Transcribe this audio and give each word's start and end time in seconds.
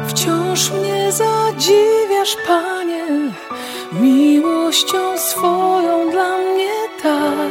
Wciąż 0.08 0.70
mnie 0.70 1.12
zadziwiasz, 1.12 2.36
Panie, 2.46 3.04
miłością 3.92 5.18
swoją 5.18 6.10
dla 6.10 6.38
mnie 6.38 6.70
tak. 7.02 7.50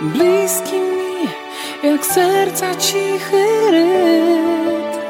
Bliski 0.00 0.74
mi, 0.74 1.28
jak 1.82 2.06
serca 2.06 2.74
cichy 2.74 3.46
rytm. 3.70 5.00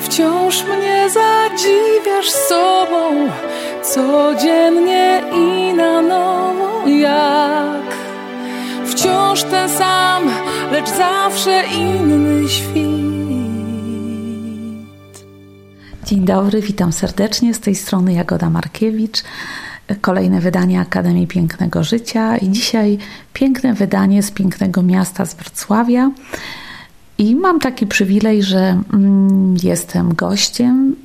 Wciąż 0.00 0.64
mnie 0.64 1.10
zadziwiasz 1.10 2.30
sobą, 2.30 3.30
codziennie 3.82 5.22
i 5.32 5.74
na 5.74 6.02
nowo 6.02 6.88
jak. 6.88 7.83
Wciąż 9.04 9.42
ten 9.42 9.68
sam, 9.68 10.22
lecz 10.72 10.88
zawsze 10.88 11.64
inny 11.76 12.48
świt. 12.48 12.74
Dzień 16.04 16.24
dobry, 16.24 16.62
witam 16.62 16.92
serdecznie. 16.92 17.54
Z 17.54 17.60
tej 17.60 17.74
strony 17.74 18.12
Jagoda 18.12 18.50
Markiewicz. 18.50 19.22
Kolejne 20.00 20.40
wydanie 20.40 20.80
Akademii 20.80 21.26
Pięknego 21.26 21.84
Życia 21.84 22.36
i 22.36 22.50
dzisiaj 22.50 22.98
piękne 23.32 23.74
wydanie 23.74 24.22
z 24.22 24.30
pięknego 24.30 24.82
miasta 24.82 25.26
z 25.26 25.34
Wrocławia. 25.34 26.10
I 27.18 27.36
mam 27.36 27.60
taki 27.60 27.86
przywilej, 27.86 28.42
że 28.42 28.82
mm, 28.92 29.56
jestem 29.62 30.14
gościem 30.14 30.96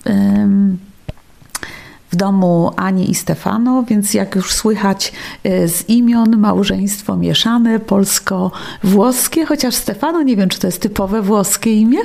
w 2.11 2.15
domu 2.15 2.71
Ani 2.75 3.11
i 3.11 3.15
Stefano, 3.15 3.83
więc 3.83 4.13
jak 4.13 4.35
już 4.35 4.53
słychać 4.53 5.13
y, 5.45 5.67
z 5.67 5.89
imion, 5.89 6.37
małżeństwo 6.37 7.17
mieszane, 7.17 7.79
polsko-włoskie, 7.79 9.45
chociaż 9.45 9.75
Stefano 9.75 10.21
nie 10.21 10.35
wiem, 10.35 10.49
czy 10.49 10.59
to 10.59 10.67
jest 10.67 10.81
typowe 10.81 11.21
włoskie 11.21 11.73
imię? 11.73 11.99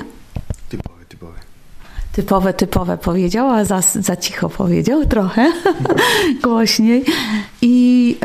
Typowe, 2.17 2.55
typowe. 2.55 2.99
Powiedział, 2.99 3.51
a 3.51 3.65
za, 3.65 3.81
za 3.81 4.17
cicho 4.17 4.49
powiedział 4.49 5.07
trochę 5.07 5.53
głośniej. 6.45 7.05
I 7.63 8.17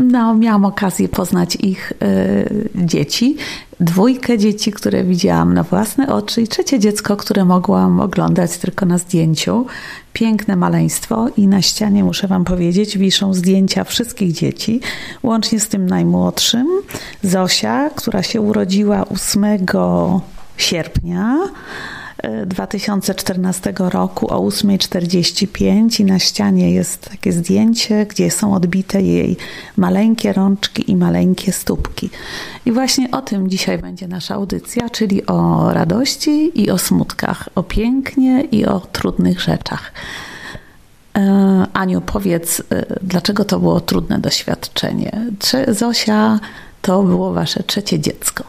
no, 0.00 0.34
miałam 0.34 0.64
okazję 0.64 1.08
poznać 1.08 1.56
ich 1.56 1.92
e, 2.02 2.44
dzieci. 2.74 3.36
Dwójkę 3.80 4.38
dzieci, 4.38 4.72
które 4.72 5.04
widziałam 5.04 5.54
na 5.54 5.62
własne 5.62 6.14
oczy, 6.14 6.42
i 6.42 6.48
trzecie 6.48 6.78
dziecko, 6.78 7.16
które 7.16 7.44
mogłam 7.44 8.00
oglądać 8.00 8.58
tylko 8.58 8.86
na 8.86 8.98
zdjęciu. 8.98 9.66
Piękne 10.12 10.56
maleństwo, 10.56 11.26
i 11.36 11.48
na 11.48 11.62
ścianie, 11.62 12.04
muszę 12.04 12.28
Wam 12.28 12.44
powiedzieć, 12.44 12.98
wiszą 12.98 13.34
zdjęcia 13.34 13.84
wszystkich 13.84 14.32
dzieci, 14.32 14.80
łącznie 15.22 15.60
z 15.60 15.68
tym 15.68 15.86
najmłodszym, 15.86 16.66
Zosia, 17.22 17.90
która 17.90 18.22
się 18.22 18.40
urodziła 18.40 19.08
8 19.08 19.66
sierpnia. 20.56 21.38
2014 22.46 23.72
roku 23.78 24.34
o 24.34 24.38
8.45 24.48 26.00
i 26.00 26.04
na 26.04 26.18
ścianie 26.18 26.70
jest 26.70 27.10
takie 27.10 27.32
zdjęcie, 27.32 28.06
gdzie 28.06 28.30
są 28.30 28.54
odbite 28.54 29.02
jej 29.02 29.36
maleńkie 29.76 30.32
rączki 30.32 30.90
i 30.90 30.96
maleńkie 30.96 31.52
stópki. 31.52 32.10
I 32.66 32.72
właśnie 32.72 33.10
o 33.10 33.22
tym 33.22 33.50
dzisiaj 33.50 33.78
będzie 33.78 34.08
nasza 34.08 34.34
audycja, 34.34 34.90
czyli 34.90 35.26
o 35.26 35.72
radości 35.72 36.62
i 36.62 36.70
o 36.70 36.78
smutkach, 36.78 37.48
o 37.54 37.62
pięknie 37.62 38.40
i 38.40 38.66
o 38.66 38.80
trudnych 38.80 39.40
rzeczach. 39.40 39.92
E, 41.16 41.66
Aniu, 41.72 42.00
powiedz, 42.00 42.62
e, 42.70 42.86
dlaczego 43.02 43.44
to 43.44 43.60
było 43.60 43.80
trudne 43.80 44.18
doświadczenie? 44.18 45.12
Zosia 45.68 46.40
to 46.82 47.02
było 47.02 47.32
wasze 47.32 47.62
trzecie 47.62 48.00
dziecko. 48.00 48.44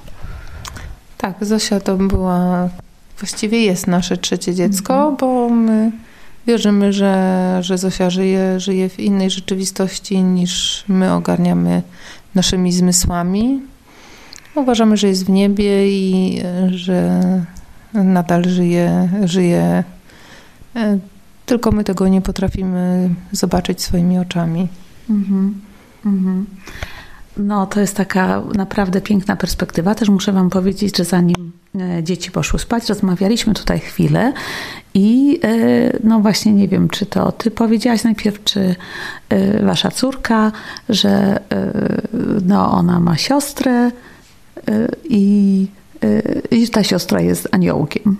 Tak, 1.18 1.36
Zosia 1.42 1.80
to 1.80 1.98
była 1.98 2.70
właściwie 3.20 3.64
jest 3.64 3.88
nasze 3.88 4.18
trzecie 4.18 4.56
dziecko, 4.56 4.94
mhm. 4.94 5.18
bo 5.18 5.50
my 5.50 5.92
wierzymy, 6.48 6.94
że, 6.94 7.58
że 7.62 7.78
Zosia 7.78 8.10
żyje, 8.10 8.60
żyje 8.60 8.90
w 8.90 9.00
innej 9.00 9.30
rzeczywistości 9.30 10.24
niż 10.24 10.84
my 10.88 11.14
ogarniamy 11.14 11.82
naszymi 12.36 12.72
zmysłami. 12.72 13.62
Uważamy, 14.56 14.98
że 14.98 15.08
jest 15.08 15.26
w 15.26 15.30
niebie 15.30 15.90
i 15.90 16.42
że 16.70 17.22
nadal 17.94 18.44
żyje, 18.46 19.10
żyje. 19.24 19.84
E, 20.76 21.00
tylko 21.46 21.72
my 21.72 21.84
tego 21.84 22.08
nie 22.08 22.22
potrafimy 22.22 23.10
zobaczyć 23.32 23.82
swoimi 23.82 24.20
oczami. 24.20 24.68
Mhm. 25.10 25.62
Mhm. 26.06 26.46
No, 27.38 27.66
to 27.66 27.80
jest 27.80 27.96
taka 27.96 28.42
naprawdę 28.56 29.02
piękna 29.02 29.36
perspektywa. 29.36 29.96
Też 29.96 30.10
muszę 30.10 30.32
Wam 30.32 30.50
powiedzieć, 30.50 30.98
że 30.98 31.06
zanim 31.06 31.36
e, 31.40 31.63
dzieci 32.04 32.32
poszły 32.32 32.60
spać, 32.60 32.90
rozmawialiśmy 32.90 33.54
tutaj 33.54 33.80
chwilę 33.80 34.34
i 34.94 35.40
e, 35.44 35.98
no 36.04 36.20
właśnie 36.20 36.54
nie 36.54 36.68
wiem, 36.68 36.90
czy 36.90 37.06
to 37.06 37.32
Ty 37.32 37.52
powiedziałaś 37.52 38.04
najpierw, 38.04 38.44
czy 38.44 38.76
e, 39.30 39.66
Wasza 39.66 39.92
córka, 39.92 40.52
że 40.90 41.40
no 42.46 42.72
ona 42.72 43.00
ma 43.00 43.18
siostrę 43.18 43.92
i 45.04 45.68
i 46.52 46.70
ta 46.70 46.84
siostra 46.84 47.22
jest 47.22 47.48
aniołkiem. 47.52 48.18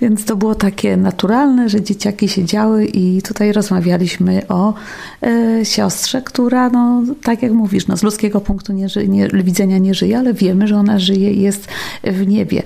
Więc 0.00 0.24
to 0.24 0.36
było 0.36 0.54
takie 0.54 0.96
naturalne, 0.96 1.68
że 1.68 1.82
dzieciaki 1.82 2.28
siedziały 2.28 2.84
i 2.84 3.22
tutaj 3.22 3.52
rozmawialiśmy 3.52 4.48
o 4.48 4.74
e, 5.22 5.64
siostrze, 5.64 6.22
która, 6.22 6.70
no, 6.70 7.02
tak 7.22 7.42
jak 7.42 7.52
mówisz, 7.52 7.86
no, 7.86 7.96
z 7.96 8.02
ludzkiego 8.02 8.40
punktu 8.40 8.72
nie, 8.72 8.86
nie, 9.08 9.28
widzenia 9.28 9.78
nie 9.78 9.94
żyje, 9.94 10.18
ale 10.18 10.34
wiemy, 10.34 10.68
że 10.68 10.76
ona 10.76 10.98
żyje 10.98 11.32
i 11.32 11.40
jest 11.40 11.68
w 12.04 12.26
niebie. 12.26 12.62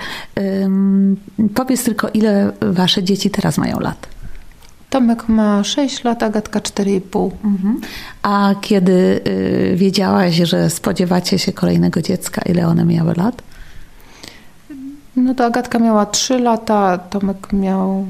powiedz 1.55 1.85
tylko, 1.85 2.09
ile 2.09 2.53
wasze 2.61 3.03
dzieci 3.03 3.31
teraz 3.31 3.59
mają 3.59 3.81
lat? 3.81 4.17
Tomek 4.91 5.29
ma 5.29 5.65
6 5.65 6.05
lat, 6.05 6.23
Agatka 6.23 6.61
4,5. 6.61 7.31
Mhm. 7.45 7.81
A 8.23 8.55
kiedy 8.61 9.21
y, 9.27 9.77
wiedziałaś, 9.77 10.37
że 10.37 10.71
spodziewacie 10.71 11.39
się 11.39 11.53
kolejnego 11.53 12.03
dziecka, 12.03 12.43
ile 12.43 12.69
one 12.69 12.85
miały 12.85 13.15
lat? 13.15 13.43
No 15.17 15.35
to 15.35 15.45
Agatka 15.45 15.79
miała 15.79 16.07
3 16.07 16.39
lata, 16.39 16.99
Tomek 16.99 17.53
miał 17.53 18.07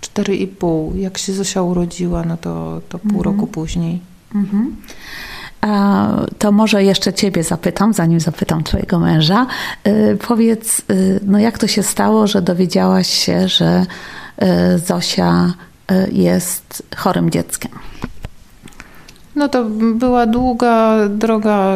4,5. 0.00 0.96
Jak 0.96 1.18
się 1.18 1.32
Zosia 1.32 1.62
urodziła, 1.62 2.22
no 2.22 2.36
to, 2.36 2.80
to 2.88 2.98
pół 2.98 3.18
mhm. 3.18 3.24
roku 3.24 3.46
później. 3.46 4.00
Mhm. 4.34 4.76
A 5.60 6.08
to 6.38 6.52
może 6.52 6.84
jeszcze 6.84 7.12
Ciebie 7.12 7.42
zapytam, 7.44 7.92
zanim 7.94 8.20
zapytam 8.20 8.64
Twojego 8.64 8.98
męża. 8.98 9.46
Yy, 9.84 10.18
powiedz, 10.28 10.82
yy, 10.88 11.20
no 11.22 11.38
jak 11.38 11.58
to 11.58 11.66
się 11.66 11.82
stało, 11.82 12.26
że 12.26 12.42
dowiedziałaś 12.42 13.08
się, 13.08 13.48
że 13.48 13.86
yy, 14.40 14.46
Zosia 14.78 15.52
y, 15.92 16.10
jest 16.12 16.82
chorym 16.96 17.30
dzieckiem? 17.30 17.70
No 19.38 19.48
to 19.48 19.64
była 19.94 20.26
długa 20.26 21.08
droga, 21.08 21.74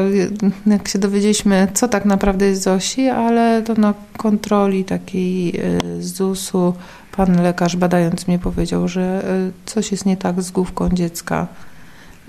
jak 0.66 0.88
się 0.88 0.98
dowiedzieliśmy, 0.98 1.68
co 1.74 1.88
tak 1.88 2.04
naprawdę 2.04 2.46
jest 2.46 2.62
Zosi, 2.62 3.08
ale 3.08 3.62
to 3.62 3.74
na 3.74 3.94
kontroli 4.16 4.84
takiej 4.84 5.60
y, 5.98 6.02
z 6.02 6.14
ZUS-u 6.14 6.74
pan 7.16 7.42
lekarz 7.42 7.76
badając 7.76 8.28
mnie 8.28 8.38
powiedział, 8.38 8.88
że 8.88 9.24
y, 9.48 9.52
coś 9.66 9.92
jest 9.92 10.06
nie 10.06 10.16
tak 10.16 10.42
z 10.42 10.50
główką 10.50 10.88
dziecka 10.88 11.46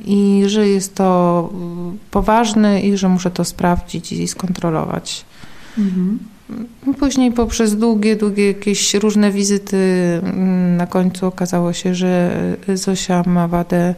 i 0.06 0.44
że 0.48 0.68
jest 0.68 0.96
to 0.96 1.50
y, 1.96 2.12
poważne 2.12 2.82
i 2.82 2.98
że 2.98 3.10
muszę 3.10 3.32
to 3.32 3.46
sprawdzić 3.46 4.12
i 4.12 4.28
skontrolować. 4.28 5.26
Mhm. 5.78 6.20
Później 7.00 7.32
poprzez 7.32 7.78
długie, 7.78 8.16
długie 8.16 8.48
jakieś 8.48 8.94
różne 8.94 9.32
wizyty 9.32 9.78
mm, 10.24 10.78
na 10.78 10.88
końcu 10.88 11.28
okazało 11.28 11.74
się, 11.74 11.96
że 11.96 12.40
Zosia 12.74 13.24
ma 13.26 13.48
wadę 13.48 13.96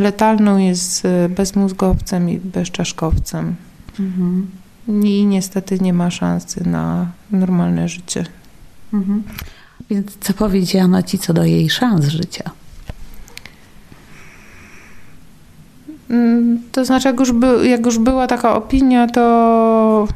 letalną 0.00 0.58
jest 0.58 1.02
bezmózgowcem 1.28 2.30
i 2.30 2.38
bezczaszkowcem. 2.38 3.56
Mhm. 4.00 4.50
I 4.88 5.26
niestety 5.26 5.78
nie 5.80 5.92
ma 5.92 6.10
szansy 6.10 6.68
na 6.68 7.06
normalne 7.30 7.88
życie. 7.88 8.26
Mhm. 8.92 9.22
Więc 9.90 10.18
co 10.20 10.32
powiedziano 10.32 11.02
ci 11.02 11.18
co 11.18 11.32
do 11.32 11.44
jej 11.44 11.70
szans 11.70 12.04
życia? 12.04 12.50
Mm, 16.10 16.62
to 16.72 16.84
znaczy, 16.84 17.08
jak 17.08 17.20
już, 17.20 17.32
by, 17.32 17.68
jak 17.68 17.86
już 17.86 17.98
była 17.98 18.26
taka 18.26 18.54
opinia, 18.54 19.06
to 19.06 20.08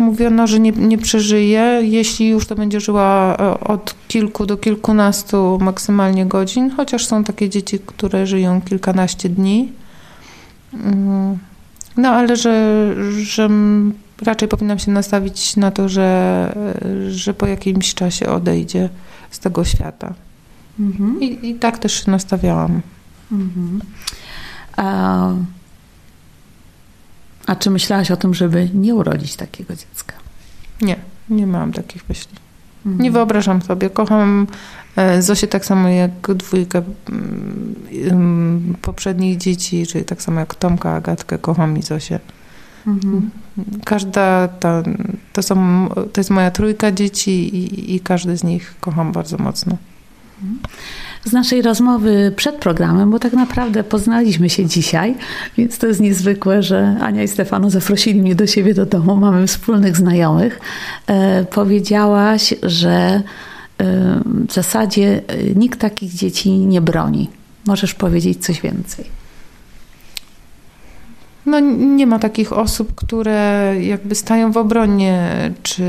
mówiono, 0.00 0.46
że 0.46 0.60
nie, 0.60 0.72
nie 0.72 0.98
przeżyje. 0.98 1.80
Jeśli 1.82 2.28
już 2.28 2.46
to 2.46 2.54
będzie 2.54 2.80
żyła 2.80 3.36
e, 3.36 3.60
od 3.60 3.94
kilku 4.08 4.46
do 4.46 4.56
kilkunastu 4.56 5.58
maksymalnie 5.60 6.26
godzin, 6.26 6.70
chociaż 6.70 7.06
są 7.06 7.24
takie 7.24 7.48
dzieci, 7.48 7.78
które 7.86 8.26
żyją 8.26 8.60
kilkanaście 8.60 9.28
dni. 9.28 9.72
Mm, 10.74 11.38
no 11.96 12.08
ale 12.08 12.36
że, 12.36 12.94
że 13.22 13.50
raczej 14.22 14.48
powinnam 14.48 14.78
się 14.78 14.90
nastawić 14.90 15.56
na 15.56 15.70
to, 15.70 15.88
że, 15.88 16.52
że 17.10 17.34
po 17.34 17.46
jakimś 17.46 17.94
czasie 17.94 18.26
odejdzie 18.26 18.88
z 19.30 19.38
tego 19.38 19.64
świata. 19.64 20.14
Mhm. 20.80 21.20
I, 21.20 21.48
I, 21.48 21.54
tak 21.54 21.78
też 21.78 22.04
się 22.04 22.10
nastawiałam. 22.10 22.80
Mhm. 23.32 23.80
A 24.76 25.28
A 27.46 27.56
czy 27.56 27.70
myślałaś 27.70 28.10
o 28.10 28.16
tym, 28.16 28.34
żeby 28.34 28.68
nie 28.74 28.94
urodzić 28.94 29.36
takiego 29.36 29.74
dziecka? 29.76 30.14
Nie, 30.82 30.96
nie 31.28 31.46
mam 31.46 31.72
takich 31.72 32.08
myśli. 32.08 32.36
Mhm. 32.86 33.02
Nie 33.02 33.10
wyobrażam 33.10 33.62
sobie. 33.62 33.90
Kocham 33.90 34.46
e, 34.96 35.22
Zosię 35.22 35.46
tak 35.46 35.64
samo 35.64 35.88
jak 35.88 36.34
dwójkę 36.34 36.82
poprzednich 38.82 39.36
dzieci, 39.36 39.86
czyli 39.86 40.04
tak 40.04 40.22
samo 40.22 40.40
jak 40.40 40.54
Tomka, 40.54 40.94
Agatkę. 40.94 41.38
Kocham 41.38 41.78
i 41.78 41.82
Zosię. 41.82 42.20
Mhm. 42.86 43.30
Każda, 43.84 44.48
ta, 44.48 44.82
to, 45.32 45.42
są, 45.42 45.88
to 46.12 46.20
jest 46.20 46.30
moja 46.30 46.50
trójka 46.50 46.92
dzieci 46.92 47.30
i, 47.30 47.94
i 47.94 48.00
każdy 48.00 48.36
z 48.36 48.44
nich 48.44 48.74
kocham 48.80 49.12
bardzo 49.12 49.38
mocno. 49.38 49.76
Z 51.24 51.32
naszej 51.32 51.62
rozmowy 51.62 52.32
przed 52.36 52.56
programem, 52.56 53.10
bo 53.10 53.18
tak 53.18 53.32
naprawdę 53.32 53.84
poznaliśmy 53.84 54.50
się 54.50 54.66
dzisiaj, 54.66 55.14
więc 55.58 55.78
to 55.78 55.86
jest 55.86 56.00
niezwykłe, 56.00 56.62
że 56.62 56.96
Ania 57.00 57.22
i 57.22 57.28
Stefano 57.28 57.70
zaprosili 57.70 58.20
mnie 58.20 58.34
do 58.34 58.46
siebie 58.46 58.74
do 58.74 58.86
domu, 58.86 59.16
mamy 59.16 59.46
wspólnych 59.46 59.96
znajomych. 59.96 60.60
E, 61.06 61.44
powiedziałaś, 61.44 62.54
że 62.62 62.90
e, 62.90 63.22
w 64.48 64.52
zasadzie 64.52 65.22
e, 65.26 65.44
nikt 65.54 65.80
takich 65.80 66.14
dzieci 66.14 66.50
nie 66.50 66.80
broni. 66.80 67.30
Możesz 67.66 67.94
powiedzieć 67.94 68.44
coś 68.44 68.60
więcej? 68.60 69.19
No, 71.46 71.60
nie 71.60 72.06
ma 72.06 72.18
takich 72.18 72.52
osób, 72.52 72.94
które 72.94 73.74
jakby 73.80 74.14
stają 74.14 74.52
w 74.52 74.56
obronie, 74.56 75.30
czy 75.62 75.84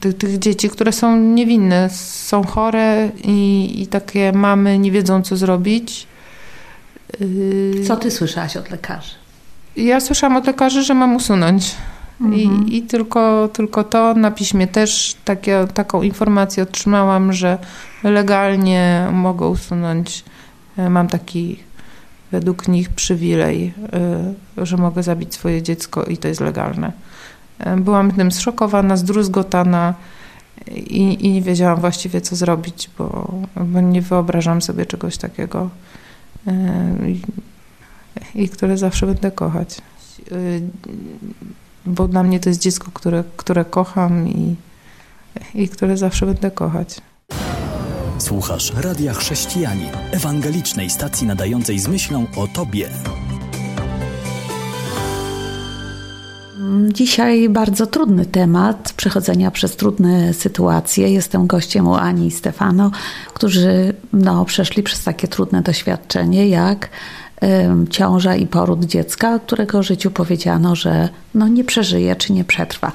tych, 0.00 0.16
tych 0.16 0.38
dzieci, 0.38 0.70
które 0.70 0.92
są 0.92 1.16
niewinne, 1.16 1.90
są 1.92 2.44
chore 2.44 3.10
i, 3.24 3.70
i 3.82 3.86
takie 3.86 4.32
mamy 4.32 4.78
nie 4.78 4.92
wiedzą, 4.92 5.22
co 5.22 5.36
zrobić. 5.36 6.06
Y, 7.20 7.84
co 7.86 7.96
ty 7.96 8.10
słyszałaś 8.10 8.56
od 8.56 8.70
lekarzy? 8.70 9.14
Ja 9.76 10.00
słyszałam 10.00 10.36
od 10.36 10.46
lekarzy, 10.46 10.82
że 10.82 10.94
mam 10.94 11.16
usunąć. 11.16 11.74
Mhm. 12.20 12.68
I, 12.68 12.76
I, 12.76 12.82
tylko, 12.82 13.48
tylko 13.52 13.84
to 13.84 14.14
na 14.14 14.30
piśmie 14.30 14.66
też 14.66 15.16
takie, 15.24 15.66
taką 15.74 16.02
informację 16.02 16.62
otrzymałam, 16.62 17.32
że 17.32 17.58
legalnie 18.04 19.06
mogę 19.12 19.46
usunąć. 19.46 20.24
E, 20.76 20.90
mam 20.90 21.08
taki 21.08 21.58
według 22.32 22.68
nich 22.68 22.90
przywilej, 22.90 23.72
y, 24.58 24.66
że 24.66 24.76
mogę 24.76 25.02
zabić 25.02 25.34
swoje 25.34 25.62
dziecko 25.62 26.04
i 26.04 26.16
to 26.16 26.28
jest 26.28 26.40
legalne. 26.40 26.92
Y, 27.66 27.80
byłam 27.80 28.12
tym 28.12 28.32
zszokowana, 28.32 28.96
zdruzgotana 28.96 29.94
i, 30.70 31.26
i 31.26 31.32
nie 31.32 31.42
wiedziałam 31.42 31.80
właściwie, 31.80 32.20
co 32.20 32.36
zrobić, 32.36 32.90
bo, 32.98 33.32
bo 33.56 33.80
nie 33.80 34.02
wyobrażam 34.02 34.62
sobie 34.62 34.86
czegoś 34.86 35.16
takiego 35.16 35.70
y, 36.46 36.50
i, 37.10 37.22
i 38.42 38.48
które 38.48 38.78
zawsze 38.78 39.06
będę 39.06 39.30
kochać. 39.30 39.78
Bo 41.86 42.08
dla 42.08 42.22
mnie 42.22 42.40
to 42.40 42.48
jest 42.48 42.60
dziecko, 42.60 42.90
które, 42.94 43.24
które 43.36 43.64
kocham 43.64 44.28
i, 44.28 44.56
i 45.54 45.68
które 45.68 45.96
zawsze 45.96 46.26
będę 46.26 46.50
kochać. 46.50 47.00
Słuchasz 48.20 48.72
Radia 48.76 49.14
Chrześcijani, 49.14 49.84
ewangelicznej 50.10 50.90
stacji 50.90 51.26
nadającej 51.26 51.78
z 51.78 51.88
myślą 51.88 52.26
o 52.36 52.46
Tobie. 52.46 52.88
Dzisiaj 56.92 57.48
bardzo 57.48 57.86
trudny 57.86 58.26
temat 58.26 58.92
przechodzenia 58.96 59.50
przez 59.50 59.76
trudne 59.76 60.34
sytuacje. 60.34 61.08
Jestem 61.08 61.46
gościem 61.46 61.88
u 61.88 61.94
Ani 61.94 62.26
i 62.26 62.30
Stefano, 62.30 62.90
którzy 63.34 63.94
no, 64.12 64.44
przeszli 64.44 64.82
przez 64.82 65.04
takie 65.04 65.28
trudne 65.28 65.62
doświadczenie 65.62 66.48
jak 66.48 66.88
ciąża 67.90 68.36
i 68.36 68.46
poród 68.46 68.84
dziecka, 68.84 69.38
którego 69.38 69.82
życiu 69.82 70.10
powiedziano, 70.10 70.76
że 70.76 71.08
no, 71.34 71.48
nie 71.48 71.64
przeżyje 71.64 72.16
czy 72.16 72.32
nie 72.32 72.44
przetrwa. 72.44 72.92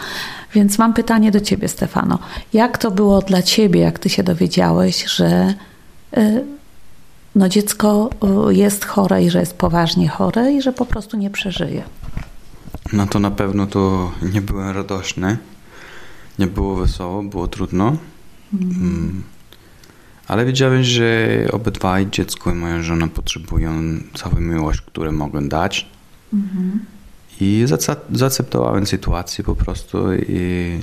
Więc 0.56 0.78
mam 0.78 0.94
pytanie 0.94 1.31
do 1.31 1.40
ciebie, 1.40 1.68
Stefano. 1.68 2.19
Jak 2.54 2.78
to 2.78 2.92
było 2.92 3.22
dla 3.22 3.42
ciebie, 3.42 3.80
jak 3.80 4.00
ty 4.00 4.10
się 4.10 4.24
dowiedziałeś, 4.24 5.06
że 5.06 5.54
y, 6.18 6.44
no, 7.36 7.50
dziecko 7.50 8.10
y, 8.50 8.56
jest 8.56 8.86
chore 8.86 9.24
i 9.24 9.30
że 9.30 9.40
jest 9.40 9.57
poważnie 9.57 10.10
chore 10.10 10.54
i 10.54 10.62
że 10.62 10.74
po 10.74 10.86
prostu 10.86 11.18
nie 11.18 11.30
przeżyje? 11.30 11.84
No 12.94 13.07
to 13.07 13.19
na 13.19 13.31
pewno 13.31 13.68
to 13.68 14.12
nie 14.34 14.42
byłem 14.42 14.75
radośny. 14.75 15.38
Nie 16.40 16.48
było 16.48 16.75
wesoło, 16.75 17.24
było 17.24 17.48
trudno. 17.48 17.98
Mm. 18.54 19.24
Ale 20.28 20.46
wiedziałem, 20.46 20.84
że 20.84 21.28
obydwaj, 21.51 22.08
dziecko 22.12 22.51
i 22.51 22.56
moja 22.56 22.84
żona, 22.84 23.08
potrzebują 23.08 23.72
całej 24.13 24.42
miłość, 24.42 24.81
którą 24.81 25.12
mogę 25.12 25.48
dać. 25.48 25.90
Mhm. 26.34 26.80
I 27.42 27.66
zaakceptowałem 28.12 28.88
sytuację 28.88 29.44
po 29.44 29.56
prostu 29.56 30.14
i 30.14 30.80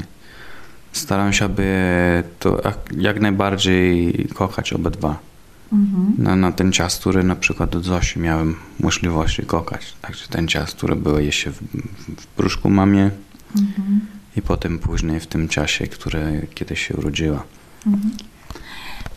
staram 0.92 1.32
się, 1.32 1.44
aby 1.44 2.24
to 2.38 2.60
jak 2.96 3.20
najbardziej 3.20 4.12
kochać 4.34 4.72
obydwa. 4.72 5.18
Mhm. 5.72 6.14
Na, 6.18 6.36
na 6.36 6.52
ten 6.52 6.72
czas, 6.72 6.98
który 6.98 7.24
na 7.24 7.36
przykład 7.36 7.76
od 7.76 7.84
Zosi 7.84 8.20
miałem 8.20 8.54
możliwości 8.80 9.42
kochać. 9.42 9.94
Także 10.02 10.28
ten 10.28 10.48
czas, 10.48 10.72
który 10.72 10.96
był 10.96 11.18
jeszcze 11.18 11.50
w, 11.50 11.56
w 12.16 12.36
brzuszku 12.38 12.70
mamie 12.70 13.10
mhm. 13.56 14.00
i 14.36 14.42
potem 14.42 14.78
później 14.78 15.20
w 15.20 15.26
tym 15.26 15.48
czasie, 15.48 15.86
który 15.86 16.46
kiedy 16.54 16.76
się 16.76 16.96
urodziła. 16.96 17.44
Mhm. 17.86 18.10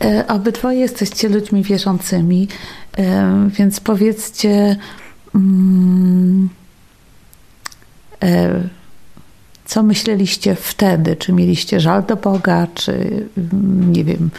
E, 0.04 0.26
obydwoje 0.26 0.78
jesteście 0.78 1.28
ludźmi 1.28 1.62
wierzącymi, 1.62 2.48
e, 2.98 3.50
więc 3.58 3.80
powiedzcie, 3.80 4.76
mm, 5.34 6.48
co 9.64 9.82
myśleliście 9.82 10.54
wtedy? 10.54 11.16
Czy 11.16 11.32
mieliście 11.32 11.80
żal 11.80 12.04
do 12.04 12.16
Boga, 12.16 12.66
czy 12.74 12.92
mm, 13.36 13.92
nie 13.92 14.04
wiem, 14.04 14.30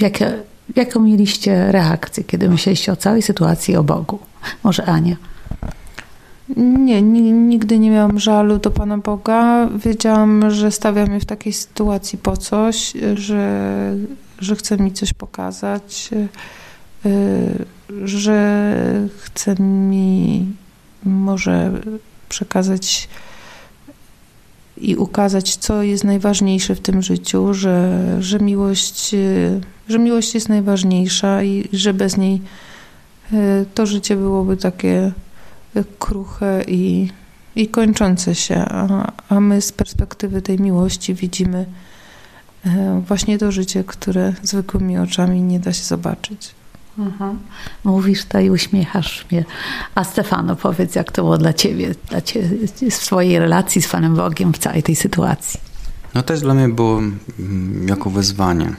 jakie, 0.00 0.32
jaką 0.76 1.00
mieliście 1.00 1.72
reakcję, 1.72 2.24
kiedy 2.24 2.48
myśleliście 2.48 2.92
o 2.92 2.96
całej 2.96 3.22
sytuacji 3.22 3.76
o 3.76 3.84
Bogu? 3.84 4.18
Może 4.64 4.84
Ania? 4.84 5.16
Nie, 6.56 7.02
nigdy 7.02 7.78
nie 7.78 7.90
miałam 7.90 8.18
żalu 8.18 8.58
do 8.58 8.70
Pana 8.70 8.98
Boga. 8.98 9.68
Wiedziałam, 9.84 10.50
że 10.50 10.70
stawia 10.70 11.06
mnie 11.06 11.20
w 11.20 11.24
takiej 11.24 11.52
sytuacji 11.52 12.18
po 12.18 12.36
coś, 12.36 12.92
że, 13.14 13.94
że 14.38 14.56
chce 14.56 14.76
mi 14.76 14.92
coś 14.92 15.12
pokazać, 15.12 16.10
y, 17.06 17.64
że 18.04 18.64
chce 19.18 19.54
mi 19.62 20.46
może 21.04 21.72
przekazać 22.28 23.08
i 24.76 24.96
ukazać, 24.96 25.56
co 25.56 25.82
jest 25.82 26.04
najważniejsze 26.04 26.74
w 26.74 26.80
tym 26.80 27.02
życiu, 27.02 27.54
że, 27.54 28.16
że, 28.20 28.38
miłość, 28.38 29.14
że 29.88 29.98
miłość 29.98 30.34
jest 30.34 30.48
najważniejsza 30.48 31.42
i 31.42 31.68
że 31.72 31.94
bez 31.94 32.16
niej 32.16 32.42
y, 33.32 33.66
to 33.74 33.86
życie 33.86 34.16
byłoby 34.16 34.56
takie 34.56 35.12
kruche 35.98 36.64
i, 36.68 37.08
i 37.56 37.68
kończące 37.68 38.34
się, 38.34 38.56
a, 38.56 39.12
a 39.28 39.40
my 39.40 39.60
z 39.60 39.72
perspektywy 39.72 40.42
tej 40.42 40.58
miłości 40.58 41.14
widzimy 41.14 41.66
e, 42.66 43.02
właśnie 43.06 43.38
to 43.38 43.52
życie, 43.52 43.84
które 43.84 44.32
zwykłymi 44.42 44.98
oczami 44.98 45.42
nie 45.42 45.60
da 45.60 45.72
się 45.72 45.84
zobaczyć. 45.84 46.59
Aha. 47.08 47.34
Mówisz 47.84 48.24
to 48.24 48.40
i 48.40 48.50
uśmiechasz 48.50 49.26
mnie. 49.30 49.44
A 49.94 50.04
Stefano, 50.04 50.56
powiedz, 50.56 50.94
jak 50.94 51.12
to 51.12 51.22
było 51.22 51.38
dla 51.38 51.52
ciebie, 51.52 51.94
dla 52.08 52.20
ciebie 52.20 52.48
w 52.90 52.94
swojej 52.94 53.38
relacji 53.38 53.82
z 53.82 53.88
Panem 53.88 54.16
Bogiem 54.16 54.52
w 54.52 54.58
całej 54.58 54.82
tej 54.82 54.96
sytuacji? 54.96 55.60
No 56.14 56.22
też 56.22 56.40
dla 56.40 56.54
mnie 56.54 56.68
było 56.68 56.98
mm, 56.98 57.88
jako 57.88 58.10
wyzwanie 58.10 58.74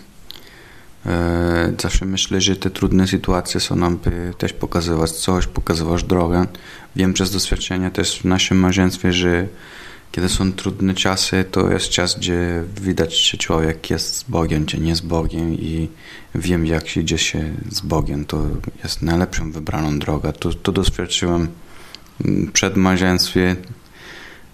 E, 1.05 1.73
zawsze 1.81 2.05
myślę, 2.05 2.41
że 2.41 2.55
te 2.55 2.69
trudne 2.69 3.07
sytuacje 3.07 3.59
są 3.59 3.75
nam 3.75 3.99
też 4.37 4.53
pokazywać 4.53 5.11
coś, 5.11 5.47
pokazywać 5.47 6.03
drogę. 6.03 6.45
Wiem 6.95 7.13
przez 7.13 7.31
doświadczenie 7.31 7.91
też 7.91 8.19
w 8.19 8.25
naszym 8.25 8.57
małżeństwie, 8.57 9.13
że 9.13 9.47
kiedy 10.11 10.29
są 10.29 10.53
trudne 10.53 10.93
czasy, 10.93 11.45
to 11.51 11.71
jest 11.71 11.89
czas, 11.89 12.17
gdzie 12.17 12.63
widać, 12.81 13.21
czy 13.21 13.37
człowiek 13.37 13.89
jest 13.89 14.15
z 14.15 14.23
Bogiem, 14.23 14.65
czy 14.65 14.79
nie 14.79 14.95
z 14.95 15.01
Bogiem 15.01 15.53
i 15.53 15.89
wiem, 16.35 16.65
jak 16.65 16.87
się 16.87 17.01
idzie 17.01 17.17
się 17.17 17.53
z 17.69 17.81
Bogiem. 17.81 18.25
To 18.25 18.47
jest 18.83 19.01
najlepszą 19.01 19.51
wybraną 19.51 19.99
drogą. 19.99 20.31
To, 20.31 20.53
to 20.53 20.71
doświadczyłem 20.71 21.47
przed 22.53 22.77
małżeństwem. 22.77 23.55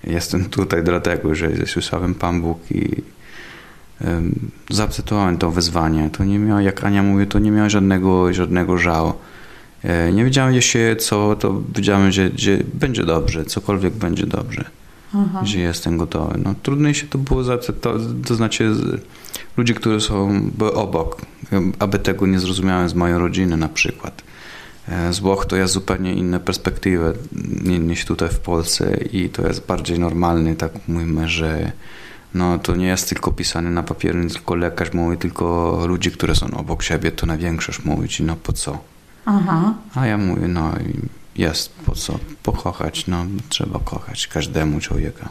Jestem 0.03 0.45
tutaj 0.45 0.83
dlatego, 0.83 1.35
że 1.35 1.49
słyszałem 1.67 2.15
Pan 2.15 2.41
Bóg 2.41 2.59
i 2.71 3.01
zaakceptowałem 4.69 5.37
to 5.37 5.51
wyzwanie. 5.51 6.09
To 6.09 6.23
nie 6.23 6.39
miało, 6.39 6.59
jak 6.59 6.83
Ania 6.83 7.03
mówi, 7.03 7.27
to 7.27 7.39
nie 7.39 7.51
miało 7.51 7.69
żadnego, 7.69 8.33
żadnego 8.33 8.77
żału. 8.77 9.13
E, 9.83 10.11
nie 10.11 10.25
wiedziałem 10.25 10.53
jeszcze 10.53 10.95
co, 10.95 11.35
to 11.35 11.61
wiedziałem, 11.75 12.11
że, 12.11 12.29
że 12.35 12.57
będzie 12.73 13.05
dobrze, 13.05 13.45
cokolwiek 13.45 13.93
będzie 13.93 14.25
dobrze. 14.25 14.65
Aha. 15.15 15.45
Że 15.45 15.59
jestem 15.59 15.97
gotowy. 15.97 16.39
No, 16.43 16.55
trudniejsze 16.63 17.07
to 17.07 17.17
było 17.17 17.43
zaakceptować, 17.43 18.01
to 18.25 18.35
znaczy 18.35 18.71
ludzie, 19.57 19.73
którzy 19.73 20.01
są 20.01 20.41
obok, 20.73 21.21
aby 21.79 21.99
tego 21.99 22.27
nie 22.27 22.39
zrozumiałem 22.39 22.89
z 22.89 22.93
mojej 22.93 23.17
rodziny 23.17 23.57
na 23.57 23.69
przykład. 23.69 24.23
E, 24.87 25.13
z 25.13 25.19
Włoch 25.19 25.45
to 25.45 25.55
jest 25.55 25.73
zupełnie 25.73 26.13
inna 26.13 26.39
perspektywa 26.39 27.13
niż 27.79 28.05
tutaj 28.05 28.29
w 28.29 28.39
Polsce 28.39 28.97
i 28.97 29.29
to 29.29 29.47
jest 29.47 29.65
bardziej 29.65 29.99
normalne, 29.99 30.55
tak 30.55 30.71
mówimy, 30.87 31.29
że 31.29 31.71
no, 32.33 32.59
to 32.59 32.75
nie 32.75 32.87
jest 32.87 33.09
tylko 33.09 33.31
pisane 33.31 33.69
na 33.69 33.83
papierze, 33.83 34.19
nie 34.19 34.29
tylko 34.29 34.55
lekarz 34.55 34.93
mówi, 34.93 35.17
tylko 35.17 35.77
ludzie, 35.87 36.11
którzy 36.11 36.35
są 36.35 36.51
obok 36.51 36.83
siebie, 36.83 37.11
to 37.11 37.25
na 37.25 37.37
większość 37.37 37.85
mówić, 37.85 38.19
no 38.19 38.35
po 38.35 38.53
co? 38.53 38.79
Aha. 39.25 39.73
A 39.95 40.05
ja 40.07 40.17
mówię, 40.17 40.47
no 40.47 40.71
jest 41.37 41.73
po 41.85 41.95
co, 41.95 42.19
pokochać, 42.43 43.07
no 43.07 43.25
trzeba 43.49 43.79
kochać 43.79 44.27
każdemu 44.27 44.79
człowieka. 44.79 45.29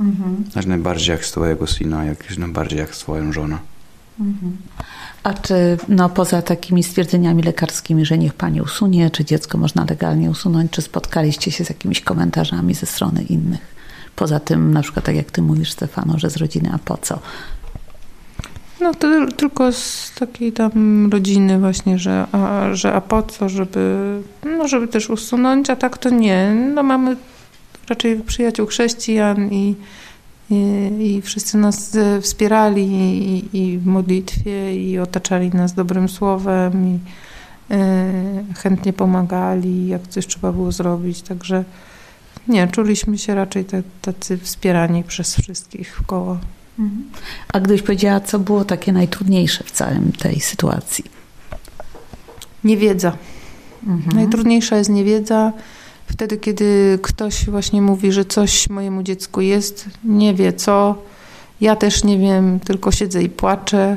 Mhm. 0.00 0.44
Aż 0.54 0.66
najbardziej 0.66 1.12
jak 1.12 1.24
swojego 1.24 1.66
syna, 1.66 2.04
jak 2.04 2.38
najbardziej 2.38 2.78
jak 2.78 2.94
swoją 2.94 3.32
żonę. 3.32 3.58
Mhm. 4.20 4.56
A 5.22 5.34
czy 5.34 5.78
no, 5.88 6.08
poza 6.08 6.42
takimi 6.42 6.82
stwierdzeniami 6.82 7.42
lekarskimi, 7.42 8.06
że 8.06 8.18
niech 8.18 8.34
pani 8.34 8.60
usunie, 8.60 9.10
czy 9.10 9.24
dziecko 9.24 9.58
można 9.58 9.84
legalnie 9.84 10.30
usunąć, 10.30 10.70
czy 10.70 10.82
spotkaliście 10.82 11.50
się 11.50 11.64
z 11.64 11.68
jakimiś 11.68 12.00
komentarzami 12.00 12.74
ze 12.74 12.86
strony 12.86 13.22
innych? 13.22 13.60
Poza 14.16 14.40
tym, 14.40 14.72
na 14.72 14.82
przykład 14.82 15.04
tak 15.04 15.16
jak 15.16 15.30
ty 15.30 15.42
mówisz, 15.42 15.72
Stefano, 15.72 16.18
że 16.18 16.30
z 16.30 16.36
rodziny, 16.36 16.70
a 16.72 16.78
po 16.78 16.96
co? 16.96 17.18
No 18.80 18.94
to 18.94 19.26
tylko 19.36 19.72
z 19.72 20.12
takiej 20.18 20.52
tam 20.52 21.08
rodziny 21.12 21.58
właśnie, 21.58 21.98
że 21.98 22.26
a, 22.32 22.74
że 22.74 22.92
a 22.92 23.00
po 23.00 23.22
co, 23.22 23.48
żeby, 23.48 24.20
no 24.58 24.68
żeby 24.68 24.88
też 24.88 25.10
usunąć, 25.10 25.70
a 25.70 25.76
tak 25.76 25.98
to 25.98 26.10
nie. 26.10 26.54
No 26.74 26.82
mamy 26.82 27.16
raczej 27.88 28.20
przyjaciół 28.20 28.66
chrześcijan 28.66 29.52
i, 29.52 29.74
i, 30.50 30.56
i 31.00 31.22
wszyscy 31.22 31.58
nas 31.58 31.96
wspierali 32.20 32.82
i, 32.82 33.58
i, 33.58 33.78
w 33.78 33.86
modlitwie 33.86 34.76
i 34.76 34.98
otaczali 34.98 35.50
nas 35.50 35.74
dobrym 35.74 36.08
słowem 36.08 36.88
i 36.88 36.98
y, 37.74 38.54
chętnie 38.54 38.92
pomagali, 38.92 39.88
jak 39.88 40.08
coś 40.08 40.26
trzeba 40.26 40.52
było 40.52 40.72
zrobić, 40.72 41.22
także 41.22 41.64
nie, 42.48 42.68
czuliśmy 42.68 43.18
się 43.18 43.34
raczej 43.34 43.64
tacy 44.02 44.38
wspierani 44.38 45.04
przez 45.04 45.36
wszystkich 45.36 45.96
w 45.96 46.06
koło. 46.06 46.38
A 47.52 47.60
gdybyś 47.60 47.82
powiedziała, 47.82 48.20
co 48.20 48.38
było 48.38 48.64
takie 48.64 48.92
najtrudniejsze 48.92 49.64
w 49.64 49.70
całym 49.70 50.12
tej 50.12 50.40
sytuacji? 50.40 51.04
Niewiedza. 52.64 53.12
Mhm. 53.86 54.16
Najtrudniejsza 54.16 54.76
jest 54.76 54.90
niewiedza. 54.90 55.52
Wtedy, 56.06 56.36
kiedy 56.36 56.98
ktoś 57.02 57.50
właśnie 57.50 57.82
mówi, 57.82 58.12
że 58.12 58.24
coś 58.24 58.68
mojemu 58.68 59.02
dziecku 59.02 59.40
jest, 59.40 59.88
nie 60.04 60.34
wie 60.34 60.52
co, 60.52 60.94
ja 61.60 61.76
też 61.76 62.04
nie 62.04 62.18
wiem, 62.18 62.60
tylko 62.60 62.92
siedzę 62.92 63.22
i 63.22 63.28
płaczę, 63.28 63.96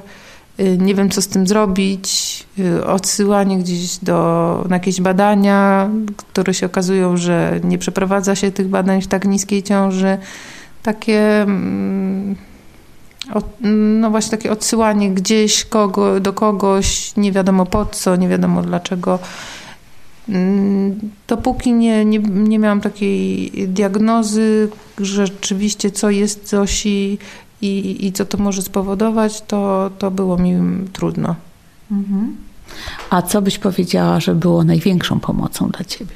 y, 0.60 0.78
nie 0.78 0.96
wiem 0.96 1.10
co 1.10 1.22
z 1.22 1.28
tym 1.28 1.48
zrobić, 1.48 2.44
y, 2.60 2.86
odsyłanie 2.86 3.58
gdzieś 3.58 3.98
do, 3.98 4.66
na 4.70 4.76
jakieś 4.76 5.02
badania, 5.02 5.90
które 6.18 6.54
się 6.54 6.66
okazują, 6.66 7.18
że 7.18 7.60
nie 7.64 7.78
przeprowadza 7.78 8.36
się 8.36 8.52
tych 8.52 8.68
badań 8.68 9.02
w 9.02 9.08
tak 9.08 9.26
niskiej 9.26 9.64
ciąży. 9.64 10.18
Takie 10.84 11.42
mm, 11.42 12.36
no 14.00 14.10
właśnie 14.10 14.32
takie 14.32 14.52
odsyłanie 14.52 15.12
gdzieś 15.12 15.66
kogo, 15.66 16.20
do 16.20 16.34
kogoś, 16.34 17.14
nie 17.18 17.32
wiadomo 17.32 17.66
po 17.66 17.86
co, 17.86 18.16
nie 18.16 18.30
wiadomo 18.30 18.62
dlaczego. 18.62 19.20
Mm, 20.30 21.00
dopóki 21.28 21.74
nie, 21.74 22.06
nie, 22.06 22.20
nie 22.20 22.60
miałam 22.60 22.82
takiej 22.82 23.52
diagnozy, 23.68 24.70
że 24.98 25.28
rzeczywiście 25.28 25.92
co 25.92 26.10
jest 26.10 26.50
Zosi 26.50 27.18
i, 27.62 28.06
i 28.06 28.12
co 28.12 28.26
to 28.26 28.38
może 28.38 28.62
spowodować, 28.62 29.42
to, 29.42 29.92
to 29.98 30.12
było 30.12 30.38
mi 30.38 30.54
trudno. 30.94 31.36
Mhm. 31.92 32.36
A 33.10 33.22
co 33.22 33.42
byś 33.42 33.60
powiedziała, 33.60 34.20
że 34.20 34.36
było 34.36 34.64
największą 34.64 35.20
pomocą 35.20 35.70
dla 35.70 35.86
ciebie? 35.86 36.16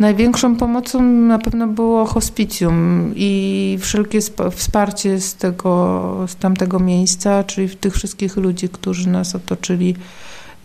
Największą 0.00 0.56
pomocą 0.56 1.02
na 1.02 1.38
pewno 1.38 1.66
było 1.66 2.04
hospicjum 2.04 3.12
i 3.16 3.78
wszelkie 3.80 4.18
wsparcie 4.52 5.20
z, 5.20 5.34
tego, 5.34 6.24
z 6.28 6.36
tamtego 6.36 6.78
miejsca, 6.78 7.44
czyli 7.44 7.76
tych 7.76 7.94
wszystkich 7.94 8.36
ludzi, 8.36 8.68
którzy 8.68 9.08
nas 9.08 9.34
otoczyli 9.34 9.94